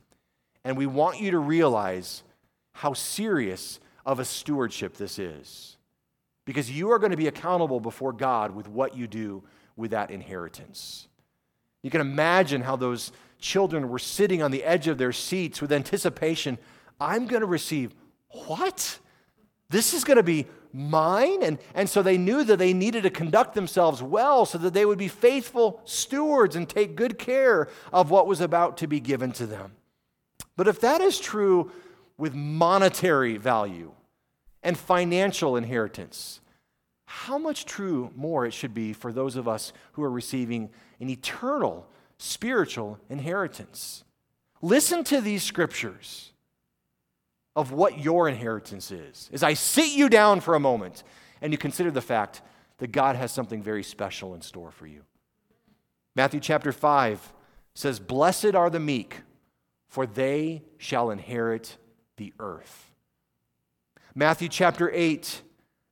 And 0.64 0.76
we 0.76 0.86
want 0.86 1.20
you 1.20 1.30
to 1.30 1.38
realize 1.38 2.22
how 2.72 2.92
serious 2.92 3.80
of 4.04 4.18
a 4.18 4.24
stewardship 4.24 4.96
this 4.96 5.18
is. 5.18 5.76
Because 6.46 6.70
you 6.70 6.90
are 6.90 6.98
going 6.98 7.10
to 7.10 7.16
be 7.16 7.28
accountable 7.28 7.80
before 7.80 8.12
God 8.12 8.54
with 8.54 8.68
what 8.68 8.96
you 8.96 9.06
do 9.06 9.42
with 9.76 9.92
that 9.92 10.10
inheritance. 10.10 11.08
You 11.82 11.90
can 11.90 12.00
imagine 12.00 12.62
how 12.62 12.76
those 12.76 13.12
children 13.38 13.88
were 13.88 13.98
sitting 13.98 14.42
on 14.42 14.50
the 14.50 14.64
edge 14.64 14.86
of 14.86 14.98
their 14.98 15.12
seats 15.12 15.62
with 15.62 15.72
anticipation 15.72 16.58
I'm 17.00 17.26
going 17.26 17.40
to 17.40 17.46
receive 17.46 17.94
what? 18.46 18.98
This 19.70 19.94
is 19.94 20.04
going 20.04 20.18
to 20.18 20.22
be 20.22 20.46
mine. 20.72 21.42
And, 21.42 21.58
and 21.74 21.88
so 21.88 22.02
they 22.02 22.18
knew 22.18 22.44
that 22.44 22.58
they 22.58 22.72
needed 22.72 23.02
to 23.02 23.10
conduct 23.10 23.54
themselves 23.54 24.02
well 24.02 24.46
so 24.46 24.58
that 24.58 24.74
they 24.74 24.84
would 24.84 24.98
be 24.98 25.08
faithful 25.08 25.80
stewards 25.84 26.56
and 26.56 26.68
take 26.68 26.96
good 26.96 27.18
care 27.18 27.68
of 27.92 28.10
what 28.10 28.26
was 28.26 28.40
about 28.40 28.76
to 28.78 28.86
be 28.86 29.00
given 29.00 29.32
to 29.32 29.46
them. 29.46 29.72
But 30.56 30.68
if 30.68 30.80
that 30.80 31.00
is 31.00 31.18
true 31.18 31.72
with 32.18 32.34
monetary 32.34 33.36
value 33.36 33.92
and 34.62 34.76
financial 34.76 35.56
inheritance, 35.56 36.40
how 37.06 37.38
much 37.38 37.64
true 37.64 38.10
more 38.14 38.46
it 38.46 38.52
should 38.52 38.74
be 38.74 38.92
for 38.92 39.12
those 39.12 39.36
of 39.36 39.48
us 39.48 39.72
who 39.92 40.02
are 40.02 40.10
receiving 40.10 40.70
an 41.00 41.08
eternal 41.08 41.88
spiritual 42.18 42.98
inheritance. 43.08 44.04
Listen 44.62 45.02
to 45.04 45.20
these 45.20 45.42
scriptures 45.42 46.32
of 47.56 47.72
what 47.72 47.98
your 47.98 48.28
inheritance 48.28 48.90
is. 48.90 49.28
As 49.32 49.42
I 49.42 49.54
sit 49.54 49.92
you 49.92 50.08
down 50.08 50.40
for 50.40 50.54
a 50.54 50.60
moment 50.60 51.02
and 51.42 51.52
you 51.52 51.58
consider 51.58 51.90
the 51.90 52.00
fact 52.00 52.42
that 52.78 52.92
God 52.92 53.16
has 53.16 53.32
something 53.32 53.62
very 53.62 53.82
special 53.82 54.34
in 54.34 54.42
store 54.42 54.70
for 54.70 54.86
you. 54.86 55.02
Matthew 56.16 56.40
chapter 56.40 56.72
5 56.72 57.32
says, 57.74 58.00
Blessed 58.00 58.54
are 58.54 58.70
the 58.70 58.80
meek, 58.80 59.22
for 59.88 60.06
they 60.06 60.62
shall 60.78 61.10
inherit 61.10 61.76
the 62.16 62.32
earth. 62.38 62.90
Matthew 64.14 64.48
chapter 64.48 64.90
8, 64.92 65.42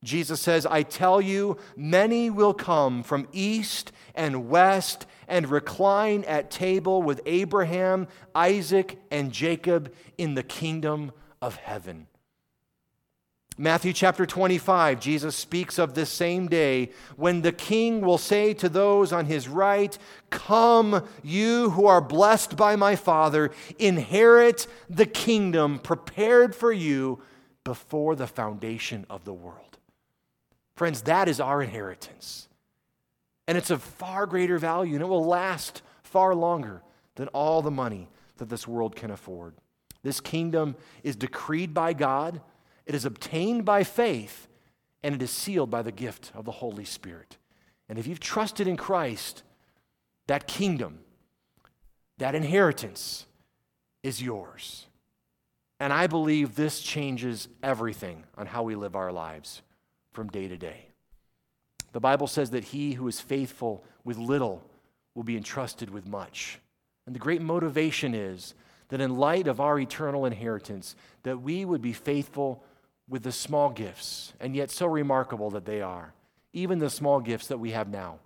Jesus 0.05 0.41
says, 0.41 0.67
I 0.67 0.83
tell 0.83 1.21
you, 1.21 1.57
many 1.77 2.31
will 2.31 2.55
come 2.55 3.03
from 3.03 3.29
east 3.33 3.93
and 4.15 4.49
west 4.49 5.07
and 5.27 5.51
recline 5.51 6.25
at 6.25 6.51
table 6.51 7.03
with 7.03 7.21
Abraham, 7.27 8.09
Isaac, 8.35 8.99
and 9.11 9.33
Jacob 9.33 9.93
in 10.17 10.35
the 10.35 10.43
kingdom 10.43 11.13
of 11.41 11.57
heaven. 11.57 12.07
Matthew 13.61 13.93
chapter 13.93 14.25
25, 14.25 15.01
Jesus 15.01 15.35
speaks 15.35 15.79
of 15.81 15.95
this 15.95 16.11
same 16.11 16.47
day 16.47 16.91
when 17.17 17.43
the 17.43 17.51
king 17.51 18.01
will 18.01 18.19
say 18.19 18.55
to 18.55 18.69
those 18.69 19.13
on 19.13 19.27
his 19.27 19.49
right, 19.49 19.99
Come, 20.31 21.05
you 21.25 21.71
who 21.71 21.87
are 21.87 22.01
blessed 22.01 22.57
by 22.57 22.77
my 22.77 22.95
Father, 22.95 23.51
inherit 23.81 24.69
the 24.89 25.07
kingdom 25.07 25.81
prepared 25.81 26.55
for 26.55 26.71
you 26.71 27.21
before 27.65 28.15
the 28.15 28.29
foundation 28.29 29.05
of 29.11 29.25
the 29.25 29.35
world. 29.35 29.79
Friends, 30.77 31.03
that 31.03 31.29
is 31.29 31.41
our 31.41 31.61
inheritance. 31.61 32.49
And 33.49 33.59
it's 33.59 33.71
of 33.71 33.83
far 33.83 34.27
greater 34.27 34.59
value, 34.59 34.95
and 34.95 35.03
it 35.03 35.09
will 35.09 35.25
last 35.25 35.83
far 36.05 36.33
longer 36.33 36.81
than 37.17 37.27
all 37.29 37.61
the 37.61 37.73
money 37.73 38.09
that 38.37 38.49
this 38.49 38.69
world 38.69 38.95
can 38.95 39.11
afford. 39.11 39.55
This 40.03 40.21
kingdom 40.21 40.77
is 41.03 41.17
decreed 41.17 41.75
by 41.75 41.93
God, 41.93 42.41
it 42.87 42.95
is 42.95 43.05
obtained 43.05 43.65
by 43.65 43.85
faith, 43.85 44.49
and 45.03 45.15
it 45.15 45.23
is 45.23 45.31
sealed 45.31 45.71
by 45.71 45.83
the 45.83 45.93
gift 45.93 46.33
of 46.35 46.45
the 46.45 46.53
Holy 46.53 46.85
Spirit. 46.85 47.37
And 47.89 47.99
if 47.99 48.07
you've 48.07 48.21
trusted 48.21 48.67
in 48.67 48.77
Christ, 48.77 49.43
that 50.27 50.47
kingdom, 50.47 51.01
that 52.19 52.35
inheritance 52.35 53.27
is 54.03 54.23
yours. 54.23 54.87
And 55.81 55.93
I 55.93 56.07
believe 56.07 56.55
this 56.55 56.81
changes 56.81 57.49
everything 57.63 58.25
on 58.37 58.47
how 58.47 58.63
we 58.63 58.75
live 58.75 58.97
our 58.97 59.13
lives 59.13 59.63
from 60.13 60.29
day 60.29 60.49
to 60.49 60.57
day. 60.57 60.87
The 61.93 62.01
Bible 62.01 62.27
says 62.27 62.51
that 62.51 62.65
he 62.65 62.93
who 62.93 63.09
is 63.09 63.21
faithful 63.21 63.85
with 64.05 64.19
little 64.19 64.69
will 65.15 65.23
be 65.23 65.37
entrusted 65.37 65.91
with 65.91 66.07
much. 66.07 66.59
And 67.07 67.15
the 67.15 67.21
great 67.21 67.41
motivation 67.41 68.15
is 68.15 68.55
that 68.89 69.01
in 69.01 69.17
light 69.17 69.47
of 69.47 69.61
our 69.61 69.79
eternal 69.79 70.25
inheritance, 70.25 70.97
that 71.23 71.41
we 71.41 71.65
would 71.65 71.83
be 71.83 71.93
faithful 71.93 72.65
with 73.09 73.23
the 73.23 73.33
small 73.33 73.71
gifts, 73.71 74.33
and 74.41 74.55
yet 74.55 74.71
so 74.71 74.87
remarkable 74.87 75.51
that 75.51 75.65
they 75.65 75.81
are, 75.81 76.13
even 76.53 76.79
the 76.79 76.91
small 76.91 77.21
gifts 77.21 77.49
that 77.49 77.59
we 77.59 77.71
have 77.71 77.89
now, 77.89 78.19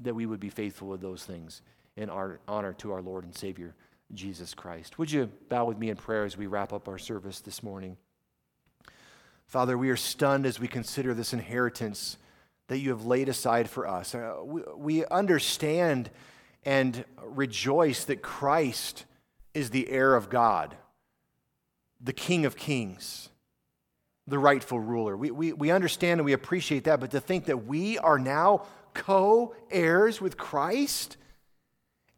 that 0.00 0.14
we 0.14 0.26
would 0.26 0.40
be 0.40 0.48
faithful 0.48 0.88
with 0.88 1.00
those 1.00 1.24
things 1.24 1.62
in 1.96 2.08
our 2.08 2.40
honor 2.46 2.72
to 2.72 2.92
our 2.92 3.02
Lord 3.02 3.24
and 3.24 3.34
Savior, 3.34 3.74
Jesus 4.14 4.54
Christ. 4.54 4.98
Would 4.98 5.10
you 5.10 5.30
bow 5.48 5.64
with 5.64 5.78
me 5.78 5.90
in 5.90 5.96
prayer 5.96 6.24
as 6.24 6.36
we 6.36 6.46
wrap 6.46 6.72
up 6.72 6.88
our 6.88 6.98
service 6.98 7.40
this 7.40 7.62
morning? 7.62 7.96
Father, 9.46 9.78
we 9.78 9.90
are 9.90 9.96
stunned 9.96 10.46
as 10.46 10.60
we 10.60 10.68
consider 10.68 11.14
this 11.14 11.32
inheritance 11.32 12.18
that 12.68 12.78
you 12.78 12.90
have 12.90 13.06
laid 13.06 13.28
aside 13.28 13.68
for 13.68 13.86
us. 13.86 14.14
Uh, 14.14 14.36
we, 14.42 14.62
we 14.76 15.06
understand 15.06 16.10
and 16.64 17.04
rejoice 17.22 18.04
that 18.04 18.22
Christ 18.22 19.04
is 19.54 19.70
the 19.70 19.88
heir 19.88 20.14
of 20.14 20.30
God, 20.30 20.76
the 22.00 22.12
King 22.12 22.46
of 22.46 22.56
Kings, 22.56 23.28
the 24.26 24.38
rightful 24.38 24.80
ruler. 24.80 25.16
We, 25.16 25.30
we, 25.30 25.52
we 25.52 25.70
understand 25.70 26.20
and 26.20 26.24
we 26.24 26.32
appreciate 26.32 26.84
that, 26.84 27.00
but 27.00 27.10
to 27.12 27.20
think 27.20 27.46
that 27.46 27.66
we 27.66 27.98
are 27.98 28.18
now 28.18 28.66
co 28.94 29.54
heirs 29.70 30.20
with 30.20 30.36
Christ 30.36 31.16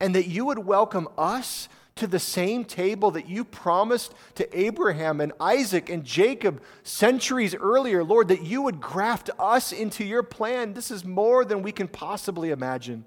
and 0.01 0.15
that 0.15 0.27
you 0.27 0.47
would 0.47 0.61
welcome 0.61 1.09
us 1.19 1.69
to 1.97 2.07
the 2.07 2.19
same 2.19 2.65
table 2.65 3.11
that 3.11 3.29
you 3.29 3.45
promised 3.45 4.15
to 4.35 4.59
Abraham 4.59 5.21
and 5.21 5.33
Isaac 5.39 5.91
and 5.91 6.03
Jacob 6.03 6.63
centuries 6.83 7.55
earlier, 7.55 8.03
Lord, 8.03 8.29
that 8.29 8.43
you 8.43 8.63
would 8.63 8.81
graft 8.81 9.29
us 9.39 9.71
into 9.71 10.03
your 10.03 10.23
plan. 10.23 10.73
This 10.73 10.91
is 10.91 11.05
more 11.05 11.45
than 11.45 11.63
we 11.63 11.73
can 11.73 11.89
possibly 11.89 12.51
imagine. 12.51 13.05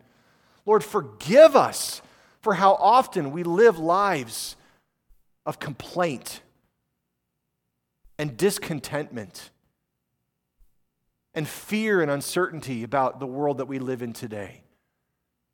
Lord, 0.67 0.83
forgive 0.83 1.55
us 1.55 2.02
for 2.43 2.55
how 2.55 2.73
often 2.73 3.31
we 3.31 3.41
live 3.41 3.79
lives 3.79 4.57
of 5.45 5.59
complaint 5.59 6.41
and 8.19 8.35
discontentment 8.35 9.49
and 11.33 11.47
fear 11.47 12.01
and 12.01 12.11
uncertainty 12.11 12.83
about 12.83 13.21
the 13.21 13.25
world 13.25 13.59
that 13.59 13.65
we 13.65 13.79
live 13.79 14.01
in 14.01 14.11
today. 14.11 14.61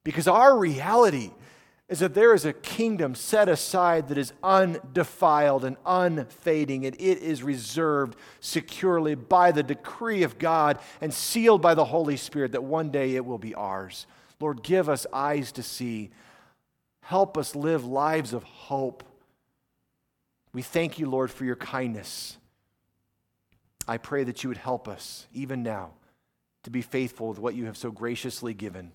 Because 0.04 0.28
our 0.28 0.58
reality 0.58 1.30
is 1.88 2.00
that 2.00 2.16
there 2.16 2.34
is 2.34 2.44
a 2.44 2.54
kingdom 2.54 3.14
set 3.14 3.48
aside 3.48 4.08
that 4.08 4.18
is 4.18 4.34
undefiled 4.44 5.64
and 5.64 5.78
unfading, 5.86 6.88
and 6.88 6.96
it 6.96 7.20
is 7.20 7.44
reserved 7.44 8.16
securely 8.40 9.14
by 9.14 9.52
the 9.52 9.64
decree 9.64 10.24
of 10.24 10.40
God 10.40 10.80
and 11.02 11.14
sealed 11.14 11.62
by 11.62 11.76
the 11.76 11.86
Holy 11.86 12.18
Spirit 12.18 12.54
that 12.54 12.64
one 12.64 12.90
day 12.90 13.16
it 13.16 13.26
will 13.26 13.38
be 13.38 13.54
ours. 13.54 14.08
Lord, 14.40 14.64
give 14.64 14.90
us 14.90 15.06
eyes 15.14 15.52
to 15.52 15.62
see 15.62 16.10
Help 17.10 17.40
us 17.40 17.56
live 17.56 17.86
lives 17.86 18.34
of 18.34 18.44
hope. 18.44 19.04
We 20.54 20.62
thank 20.62 21.00
you, 21.00 21.10
Lord, 21.10 21.32
for 21.32 21.44
your 21.44 21.56
kindness. 21.56 22.38
I 23.88 23.98
pray 23.98 24.24
that 24.26 24.44
you 24.44 24.50
would 24.52 24.60
help 24.60 24.88
us, 24.88 25.26
even 25.34 25.64
now, 25.64 25.94
to 26.66 26.70
be 26.70 26.84
faithful 26.84 27.30
with 27.30 27.40
what 27.40 27.56
you 27.56 27.66
have 27.66 27.78
so 27.78 27.90
graciously 27.90 28.54
given 28.54 28.94